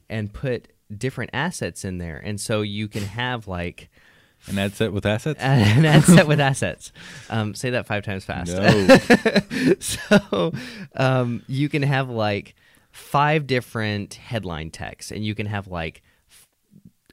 and 0.09 0.33
put 0.33 0.69
different 0.95 1.31
assets 1.33 1.83
in 1.83 1.97
there, 1.97 2.17
and 2.17 2.39
so 2.39 2.61
you 2.61 2.87
can 2.87 3.03
have 3.03 3.47
like 3.47 3.89
An 4.47 4.57
ad 4.57 4.73
set 4.73 4.93
with 4.93 5.05
assets? 5.05 5.39
an 5.43 5.85
ad 5.85 6.03
set 6.03 6.27
with 6.27 6.39
assets. 6.39 6.93
Um, 7.29 7.53
say 7.53 7.71
that 7.71 7.85
five 7.87 8.05
times 8.05 8.23
fast. 8.23 8.53
No. 8.55 9.73
so 9.79 10.53
um, 10.95 11.43
you 11.47 11.67
can 11.67 11.83
have 11.83 12.09
like 12.09 12.55
five 12.91 13.47
different 13.47 14.13
headline 14.13 14.71
texts, 14.71 15.11
and 15.11 15.25
you 15.25 15.35
can 15.35 15.47
have 15.47 15.67
like 15.67 16.01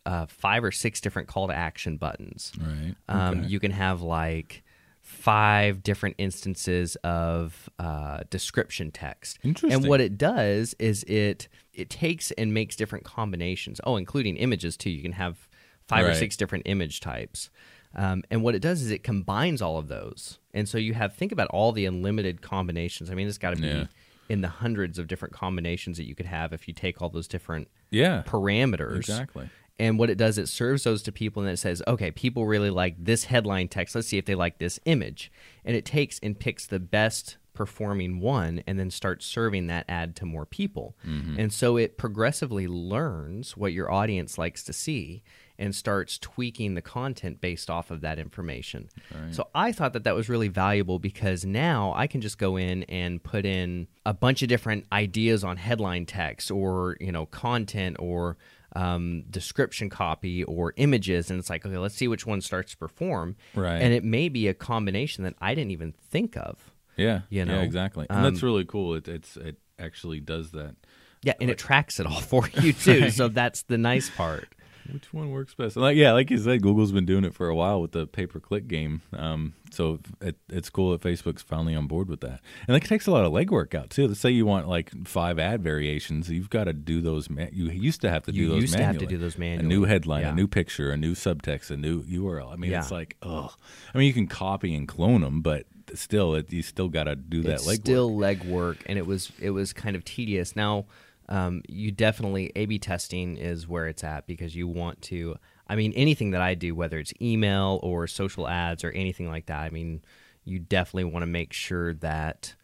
uh, 0.06 0.26
five 0.26 0.62
or 0.64 0.70
six 0.70 1.00
different 1.00 1.28
call 1.28 1.48
to 1.48 1.54
action 1.54 1.96
buttons. 1.96 2.52
right. 2.60 2.94
Um, 3.08 3.38
Okay. 3.40 3.48
You 3.48 3.60
can 3.60 3.70
have 3.70 4.02
like 4.02 4.62
five 5.00 5.82
different 5.82 6.14
instances 6.18 6.96
of 7.04 7.68
uh, 7.78 8.20
description 8.30 8.90
text. 8.90 9.38
Interesting. 9.42 9.72
And 9.82 9.88
what 9.88 10.00
it 10.00 10.16
does 10.16 10.74
is 10.78 11.04
it 11.04 11.48
it 11.72 11.90
takes 11.90 12.30
and 12.32 12.54
makes 12.54 12.76
different 12.76 13.04
combinations. 13.04 13.80
Oh, 13.84 13.96
including 13.96 14.36
images 14.36 14.76
too. 14.76 14.90
You 14.90 15.02
can 15.02 15.12
have 15.12 15.48
five 15.88 16.06
or 16.06 16.14
six 16.14 16.36
different 16.36 16.66
image 16.66 17.00
types. 17.00 17.50
Um, 17.96 18.22
and 18.30 18.42
what 18.42 18.54
it 18.54 18.60
does 18.62 18.82
is 18.82 18.90
it 18.90 19.04
combines 19.04 19.60
all 19.62 19.76
of 19.78 19.88
those. 19.88 20.38
And 20.52 20.68
so 20.68 20.78
you 20.78 20.94
have 20.94 21.14
think 21.14 21.30
about 21.30 21.48
all 21.48 21.70
the 21.72 21.84
unlimited 21.86 22.42
combinations. 22.42 23.10
I 23.10 23.14
mean, 23.14 23.28
it's 23.28 23.38
got 23.38 23.54
to 23.54 23.60
be 23.60 23.68
Yeah. 23.68 23.86
in 24.28 24.40
the 24.40 24.48
hundreds 24.48 24.98
of 24.98 25.06
different 25.06 25.34
combinations 25.34 25.96
that 25.98 26.06
you 26.08 26.14
could 26.14 26.26
have 26.26 26.52
if 26.52 26.66
you 26.66 26.74
take 26.74 27.00
all 27.02 27.08
those 27.10 27.28
different 27.28 27.68
yeah. 27.90 28.22
parameters. 28.26 28.96
Exactly. 28.96 29.48
And 29.78 29.98
what 29.98 30.10
it 30.10 30.18
does, 30.18 30.38
it 30.38 30.48
serves 30.48 30.84
those 30.84 31.02
to 31.02 31.12
people 31.12 31.42
and 31.42 31.50
it 31.50 31.58
says, 31.58 31.82
okay, 31.88 32.10
people 32.10 32.46
really 32.46 32.70
like 32.70 32.94
this 32.98 33.24
headline 33.24 33.68
text. 33.68 33.94
Let's 33.94 34.08
see 34.08 34.18
if 34.18 34.24
they 34.24 34.36
like 34.36 34.58
this 34.58 34.78
image. 34.84 35.32
And 35.64 35.74
it 35.74 35.84
takes 35.84 36.20
and 36.20 36.38
picks 36.38 36.66
the 36.66 36.78
best 36.78 37.38
performing 37.54 38.20
one 38.20 38.62
and 38.66 38.78
then 38.78 38.90
starts 38.90 39.24
serving 39.24 39.68
that 39.68 39.84
ad 39.88 40.16
to 40.16 40.26
more 40.26 40.44
people. 40.44 40.96
Mm-hmm. 41.06 41.38
And 41.38 41.52
so 41.52 41.76
it 41.76 41.96
progressively 41.96 42.66
learns 42.66 43.56
what 43.56 43.72
your 43.72 43.90
audience 43.90 44.38
likes 44.38 44.64
to 44.64 44.72
see 44.72 45.22
and 45.56 45.72
starts 45.72 46.18
tweaking 46.18 46.74
the 46.74 46.82
content 46.82 47.40
based 47.40 47.70
off 47.70 47.92
of 47.92 48.00
that 48.00 48.18
information. 48.18 48.88
So 49.30 49.48
I 49.54 49.70
thought 49.70 49.92
that 49.92 50.02
that 50.02 50.16
was 50.16 50.28
really 50.28 50.48
valuable 50.48 50.98
because 50.98 51.44
now 51.44 51.92
I 51.94 52.08
can 52.08 52.20
just 52.20 52.38
go 52.38 52.56
in 52.56 52.82
and 52.84 53.22
put 53.22 53.46
in 53.46 53.86
a 54.04 54.12
bunch 54.12 54.42
of 54.42 54.48
different 54.48 54.86
ideas 54.92 55.44
on 55.44 55.56
headline 55.56 56.06
text 56.06 56.50
or, 56.50 56.96
you 56.98 57.12
know, 57.12 57.26
content 57.26 57.98
or 58.00 58.36
um, 58.74 59.24
description 59.30 59.90
copy 59.90 60.44
or 60.44 60.72
images, 60.76 61.30
and 61.30 61.38
it's 61.38 61.50
like, 61.50 61.64
okay, 61.64 61.78
let's 61.78 61.94
see 61.94 62.08
which 62.08 62.26
one 62.26 62.40
starts 62.40 62.72
to 62.72 62.76
perform. 62.76 63.36
Right. 63.54 63.80
And 63.80 63.92
it 63.92 64.04
may 64.04 64.28
be 64.28 64.48
a 64.48 64.54
combination 64.54 65.24
that 65.24 65.34
I 65.40 65.54
didn't 65.54 65.70
even 65.70 65.92
think 65.92 66.36
of. 66.36 66.72
Yeah. 66.96 67.22
You 67.28 67.44
know, 67.44 67.56
yeah, 67.56 67.62
exactly. 67.62 68.06
And 68.08 68.18
um, 68.18 68.24
that's 68.24 68.42
really 68.42 68.64
cool. 68.64 68.94
It, 68.94 69.08
it's 69.08 69.36
it 69.36 69.56
actually 69.78 70.20
does 70.20 70.52
that. 70.52 70.76
Yeah, 71.22 71.32
and 71.40 71.50
it 71.50 71.58
tracks 71.58 71.98
it 72.00 72.06
all 72.06 72.20
for 72.20 72.48
you 72.60 72.72
too. 72.72 73.10
So 73.14 73.28
that's 73.28 73.62
the 73.62 73.78
nice 73.78 74.10
part. 74.10 74.48
Which 74.92 75.12
one 75.12 75.30
works 75.30 75.54
best? 75.54 75.76
Like 75.76 75.96
yeah, 75.96 76.12
like 76.12 76.30
you 76.30 76.38
said, 76.38 76.62
Google's 76.62 76.92
been 76.92 77.06
doing 77.06 77.24
it 77.24 77.34
for 77.34 77.48
a 77.48 77.54
while 77.54 77.80
with 77.80 77.92
the 77.92 78.06
pay 78.06 78.26
per 78.26 78.38
click 78.40 78.68
game. 78.68 79.02
Um, 79.12 79.54
so 79.70 79.98
it, 80.20 80.36
it's 80.48 80.70
cool 80.70 80.92
that 80.92 81.00
Facebook's 81.00 81.42
finally 81.42 81.74
on 81.74 81.86
board 81.86 82.08
with 82.08 82.20
that. 82.20 82.40
And 82.68 82.74
like, 82.74 82.84
it 82.84 82.88
takes 82.88 83.06
a 83.06 83.10
lot 83.10 83.24
of 83.24 83.32
legwork 83.32 83.74
out 83.74 83.90
too. 83.90 84.06
Let's 84.08 84.20
say 84.20 84.30
you 84.30 84.46
want 84.46 84.68
like 84.68 84.90
five 85.06 85.38
ad 85.38 85.62
variations, 85.62 86.28
you've 86.30 86.50
got 86.50 86.64
to 86.64 86.72
do 86.72 87.00
those. 87.00 87.30
Ma- 87.30 87.46
you 87.50 87.70
used 87.70 88.00
to 88.02 88.10
have 88.10 88.22
to 88.24 88.32
do 88.32 88.38
You 88.40 88.48
those. 88.50 88.60
used 88.62 88.76
to 88.76 88.84
have 88.84 88.98
to 88.98 89.06
do 89.06 89.16
those 89.18 89.36
A 89.38 89.62
new 89.62 89.84
headline, 89.84 90.22
Yeah. 90.22 90.32
a 90.32 90.34
new 90.34 90.46
picture, 90.46 90.90
a 90.90 90.96
new 90.96 91.14
subtext, 91.14 91.70
a 91.70 91.76
new 91.76 92.02
URL. 92.02 92.52
I 92.52 92.56
mean, 92.56 92.70
Yeah. 92.70 92.80
it's 92.80 92.90
like 92.90 93.16
oh, 93.22 93.52
I 93.94 93.98
mean, 93.98 94.06
you 94.06 94.12
can 94.14 94.26
copy 94.26 94.74
and 94.74 94.86
clone 94.86 95.22
them, 95.22 95.40
but 95.40 95.66
still, 95.94 96.34
it, 96.34 96.52
you 96.52 96.62
still 96.62 96.88
got 96.88 97.04
to 97.04 97.14
do 97.16 97.42
that 97.42 97.54
it's 97.54 97.66
leg 97.66 97.80
still 97.80 98.10
legwork, 98.10 98.78
and 98.86 98.98
it 98.98 99.06
was 99.06 99.32
it 99.40 99.50
was 99.50 99.72
kind 99.72 99.96
of 99.96 100.04
tedious. 100.04 100.54
Now, 100.54 100.86
um, 101.28 101.62
you 101.68 101.90
definitely 101.90 102.52
A/B 102.54 102.78
testing 102.78 103.36
is 103.36 103.66
where 103.66 103.86
it's 103.86 104.04
at 104.04 104.26
because 104.26 104.54
you 104.54 104.68
want 104.68 105.00
to. 105.02 105.36
I 105.68 105.76
mean, 105.76 105.92
anything 105.94 106.32
that 106.32 106.42
I 106.42 106.54
do, 106.54 106.74
whether 106.74 106.98
it's 106.98 107.12
email 107.22 107.80
or 107.82 108.06
social 108.06 108.46
ads 108.46 108.84
or 108.84 108.90
anything 108.90 109.28
like 109.30 109.46
that, 109.46 109.60
I 109.60 109.70
mean, 109.70 110.02
you 110.44 110.58
definitely 110.58 111.04
want 111.04 111.22
to 111.22 111.26
make 111.26 111.52
sure 111.52 111.94
that 111.94 112.54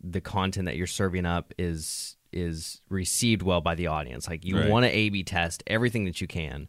the 0.00 0.20
content 0.20 0.66
that 0.66 0.76
you're 0.76 0.86
serving 0.86 1.26
up 1.26 1.52
is 1.58 2.16
is 2.32 2.82
received 2.88 3.42
well 3.42 3.60
by 3.60 3.74
the 3.74 3.86
audience. 3.86 4.28
Like 4.28 4.44
you 4.44 4.56
Right. 4.56 4.68
want 4.68 4.84
to 4.84 4.90
A/B 4.90 5.22
test 5.24 5.62
everything 5.66 6.04
that 6.04 6.20
you 6.20 6.26
can. 6.26 6.68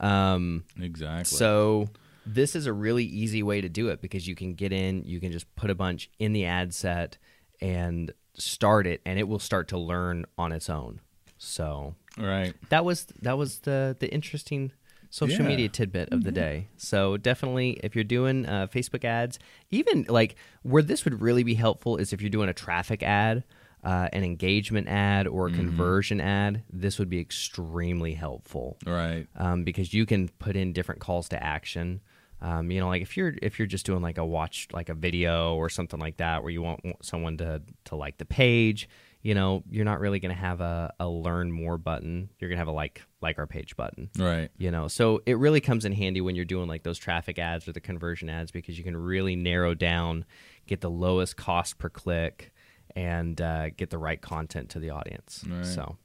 Um, 0.00 0.64
Exactly. 0.80 1.36
so 1.38 1.88
this 2.26 2.56
is 2.56 2.66
a 2.66 2.72
really 2.72 3.04
easy 3.04 3.42
way 3.42 3.60
to 3.60 3.68
do 3.68 3.88
it 3.88 4.00
because 4.02 4.26
you 4.26 4.34
can 4.34 4.54
get 4.54 4.72
in, 4.72 5.04
you 5.04 5.20
can 5.20 5.30
just 5.30 5.52
put 5.56 5.70
a 5.70 5.74
bunch 5.74 6.10
in 6.18 6.32
the 6.32 6.44
ad 6.46 6.74
set 6.74 7.16
and 7.60 8.12
start 8.36 8.86
it, 8.86 9.00
and 9.04 9.18
it 9.18 9.28
will 9.28 9.38
start 9.38 9.68
to 9.68 9.78
learn 9.78 10.24
on 10.38 10.52
its 10.52 10.68
own. 10.70 11.00
So 11.38 11.94
right. 12.18 12.54
that 12.70 12.84
was 12.84 13.06
that 13.22 13.36
was 13.38 13.60
the 13.60 13.96
the 13.98 14.12
interesting 14.12 14.72
social 15.10 15.42
Yeah. 15.44 15.48
media 15.48 15.68
tidbit 15.68 16.08
of 16.12 16.24
the 16.24 16.32
day. 16.32 16.68
So 16.76 17.16
definitely, 17.16 17.78
if 17.84 17.94
you're 17.94 18.04
doing 18.04 18.46
uh, 18.46 18.66
Facebook 18.66 19.04
ads, 19.04 19.38
even 19.70 20.06
like 20.08 20.36
where 20.62 20.82
this 20.82 21.04
would 21.04 21.20
really 21.20 21.42
be 21.44 21.54
helpful 21.54 21.96
is 21.96 22.12
if 22.12 22.20
you're 22.20 22.30
doing 22.30 22.48
a 22.48 22.54
traffic 22.54 23.02
ad. 23.02 23.44
Uh, 23.82 24.08
an 24.14 24.24
engagement 24.24 24.88
ad 24.88 25.26
or 25.26 25.48
a 25.48 25.50
conversion 25.52 26.18
ad, 26.18 26.62
this 26.72 26.98
would 26.98 27.10
be 27.10 27.20
extremely 27.20 28.14
helpful 28.14 28.78
Right. 28.86 29.26
um, 29.36 29.62
because 29.62 29.92
you 29.92 30.06
can 30.06 30.30
put 30.38 30.56
in 30.56 30.72
different 30.72 31.02
calls 31.02 31.28
to 31.28 31.42
action. 31.44 32.00
Um, 32.44 32.70
you 32.70 32.78
know, 32.78 32.88
like 32.88 33.00
if 33.00 33.16
you're 33.16 33.32
if 33.40 33.58
you're 33.58 33.66
just 33.66 33.86
doing 33.86 34.02
like 34.02 34.18
a 34.18 34.24
watch 34.24 34.68
like 34.70 34.90
a 34.90 34.94
video 34.94 35.54
or 35.54 35.70
something 35.70 35.98
like 35.98 36.18
that, 36.18 36.42
where 36.42 36.52
you 36.52 36.60
want 36.60 36.82
someone 37.00 37.38
to 37.38 37.62
to 37.86 37.96
like 37.96 38.18
the 38.18 38.26
page, 38.26 38.86
you 39.22 39.34
know, 39.34 39.62
you're 39.70 39.86
not 39.86 39.98
really 39.98 40.20
going 40.20 40.34
to 40.34 40.38
have 40.38 40.60
a, 40.60 40.92
a 41.00 41.08
learn 41.08 41.50
more 41.50 41.78
button. 41.78 42.28
You're 42.38 42.50
going 42.50 42.56
to 42.56 42.60
have 42.60 42.68
a 42.68 42.72
like 42.72 43.00
like 43.22 43.38
our 43.38 43.46
page 43.46 43.76
button. 43.76 44.10
Right. 44.18 44.50
You 44.58 44.70
know, 44.70 44.88
so 44.88 45.22
it 45.24 45.38
really 45.38 45.62
comes 45.62 45.86
in 45.86 45.92
handy 45.92 46.20
when 46.20 46.36
you're 46.36 46.44
doing 46.44 46.68
like 46.68 46.82
those 46.82 46.98
traffic 46.98 47.38
ads 47.38 47.66
or 47.66 47.72
the 47.72 47.80
conversion 47.80 48.28
ads 48.28 48.50
because 48.50 48.76
you 48.76 48.84
can 48.84 48.94
really 48.94 49.36
narrow 49.36 49.72
down, 49.72 50.26
get 50.66 50.82
the 50.82 50.90
lowest 50.90 51.38
cost 51.38 51.78
per 51.78 51.88
click, 51.88 52.52
and 52.94 53.40
uh, 53.40 53.70
get 53.70 53.88
the 53.88 53.96
right 53.96 54.20
content 54.20 54.68
to 54.70 54.78
the 54.78 54.90
audience. 54.90 55.42
Right. 55.48 55.64
So 55.64 55.96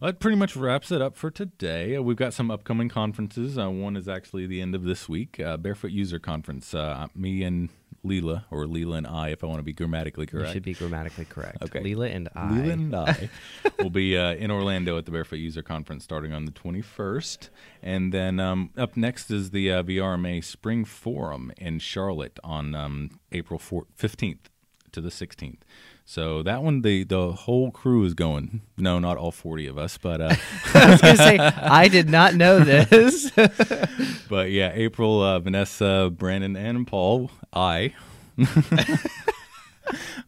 Well, 0.00 0.12
that 0.12 0.18
pretty 0.18 0.36
much 0.36 0.56
wraps 0.56 0.90
it 0.90 1.02
up 1.02 1.14
for 1.14 1.30
today. 1.30 1.94
Uh, 1.96 2.00
We've 2.00 2.16
got 2.16 2.32
some 2.32 2.50
upcoming 2.50 2.88
conferences. 2.88 3.58
Uh, 3.58 3.68
one 3.68 3.96
is 3.96 4.08
actually 4.08 4.46
the 4.46 4.62
end 4.62 4.74
of 4.74 4.84
this 4.84 5.10
week, 5.10 5.38
uh, 5.38 5.58
Barefoot 5.58 5.90
User 5.90 6.18
Conference. 6.18 6.72
Uh, 6.72 7.08
me 7.14 7.42
and 7.42 7.68
Leela, 8.02 8.44
or 8.50 8.64
Leela 8.64 8.96
and 8.96 9.06
I, 9.06 9.28
if 9.28 9.44
I 9.44 9.46
want 9.46 9.58
to 9.58 9.62
be 9.62 9.74
grammatically 9.74 10.24
correct. 10.24 10.48
you 10.48 10.52
should 10.54 10.62
be 10.62 10.72
grammatically 10.72 11.26
correct. 11.26 11.62
Okay. 11.62 11.80
Leela 11.80 12.14
and 12.14 12.30
I. 12.34 12.48
Leela 12.48 12.72
and 12.72 12.96
I 12.96 13.28
will 13.78 13.90
be 13.90 14.16
uh, 14.16 14.32
in 14.36 14.50
Orlando 14.50 14.96
at 14.96 15.04
the 15.04 15.10
Barefoot 15.10 15.36
User 15.36 15.62
Conference 15.62 16.02
starting 16.02 16.32
on 16.32 16.46
the 16.46 16.52
21st. 16.52 17.50
And 17.82 18.14
then 18.14 18.40
um, 18.40 18.70
up 18.78 18.96
next 18.96 19.30
is 19.30 19.50
the 19.50 19.70
uh, 19.70 19.82
VRMA 19.82 20.42
Spring 20.42 20.86
Forum 20.86 21.52
in 21.58 21.78
Charlotte 21.78 22.38
on 22.42 22.74
um, 22.74 23.20
April 23.32 23.58
4- 23.60 23.82
15th 23.98 24.46
to 24.92 25.02
the 25.02 25.10
16th. 25.10 25.58
So 26.04 26.42
that 26.42 26.62
one, 26.62 26.82
the, 26.82 27.04
the 27.04 27.32
whole 27.32 27.70
crew 27.70 28.04
is 28.04 28.14
going. 28.14 28.62
No, 28.76 28.98
not 28.98 29.16
all 29.16 29.30
40 29.30 29.68
of 29.68 29.78
us, 29.78 29.96
but 29.96 30.20
uh, 30.20 30.34
I 30.74 30.90
was 30.90 31.00
gonna 31.00 31.16
say 31.16 31.38
I 31.38 31.86
did 31.88 32.08
not 32.10 32.34
know 32.34 32.58
this. 32.60 33.30
but 34.28 34.50
yeah, 34.50 34.72
April, 34.74 35.22
uh, 35.22 35.38
Vanessa, 35.38 36.10
Brandon, 36.12 36.56
and 36.56 36.86
Paul, 36.86 37.30
I 37.52 37.94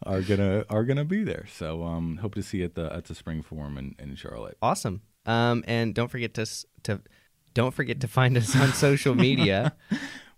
are 0.05 0.23
gonna 0.23 0.65
are 0.69 0.85
gonna 0.85 1.05
be 1.05 1.25
there. 1.25 1.47
So 1.53 1.83
um, 1.85 2.17
hope 2.19 2.35
to 2.37 2.43
see 2.43 2.59
you 2.59 2.65
at 2.65 2.75
the 2.75 2.93
at 2.93 3.05
the 3.07 3.15
Spring 3.15 3.43
Forum 3.43 3.79
in, 3.79 3.95
in 3.99 4.15
Charlotte. 4.17 4.57
awesome. 4.63 5.03
Um, 5.27 5.63
and 5.69 5.95
don't 5.95 6.09
forget 6.11 6.35
to 6.35 6.43
s- 6.43 6.67
to 6.85 7.01
don't 7.55 7.73
forget 7.75 8.01
to 8.01 8.09
find 8.09 8.37
us 8.37 8.57
on 8.57 8.73
social 8.73 9.15
media. 9.15 9.75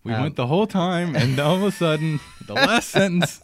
We 0.05 0.13
Um, 0.13 0.21
went 0.23 0.37
the 0.37 0.47
whole 0.47 0.67
time, 0.67 1.17
and 1.17 1.39
all 1.41 1.57
of 1.57 1.63
a 1.63 1.71
sudden, 1.73 2.21
the 2.47 2.53
last 2.55 2.91
sentence. 2.91 3.41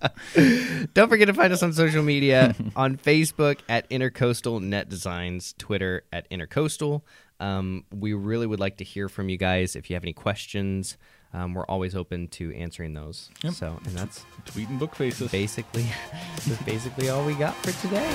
don't 0.95 1.09
forget 1.09 1.27
to 1.29 1.35
find 1.35 1.53
us 1.53 1.63
on 1.63 1.73
social 1.73 2.03
media 2.03 2.55
on 2.77 2.97
Facebook 2.99 3.61
at 3.69 3.89
Intercoastal 3.89 4.61
Net 4.61 4.89
Designs, 4.91 5.55
Twitter 5.59 6.03
at 6.13 6.29
Intercoastal. 6.31 7.01
Um, 7.41 7.85
we 7.91 8.13
really 8.13 8.47
would 8.47 8.61
like 8.61 8.77
to 8.77 8.85
hear 8.85 9.09
from 9.09 9.31
you 9.31 9.39
guys. 9.39 9.75
If 9.75 9.89
you 9.89 9.97
have 9.97 10.05
any 10.05 10.13
questions, 10.13 10.99
um, 11.33 11.55
we're 11.55 11.65
always 11.65 11.95
open 11.95 12.29
to 12.29 12.53
answering 12.55 12.93
those. 12.93 13.31
Yep. 13.43 13.55
So, 13.55 13.81
and 13.87 13.97
that's 13.97 14.27
Tweet 14.45 14.69
and 14.69 14.79
book 14.79 14.95
faces. 14.95 15.31
basically 15.31 15.87
that's 16.47 16.63
basically 16.65 17.09
all 17.09 17.25
we 17.25 17.33
got 17.35 17.55
for 17.57 17.73
today. 17.81 18.07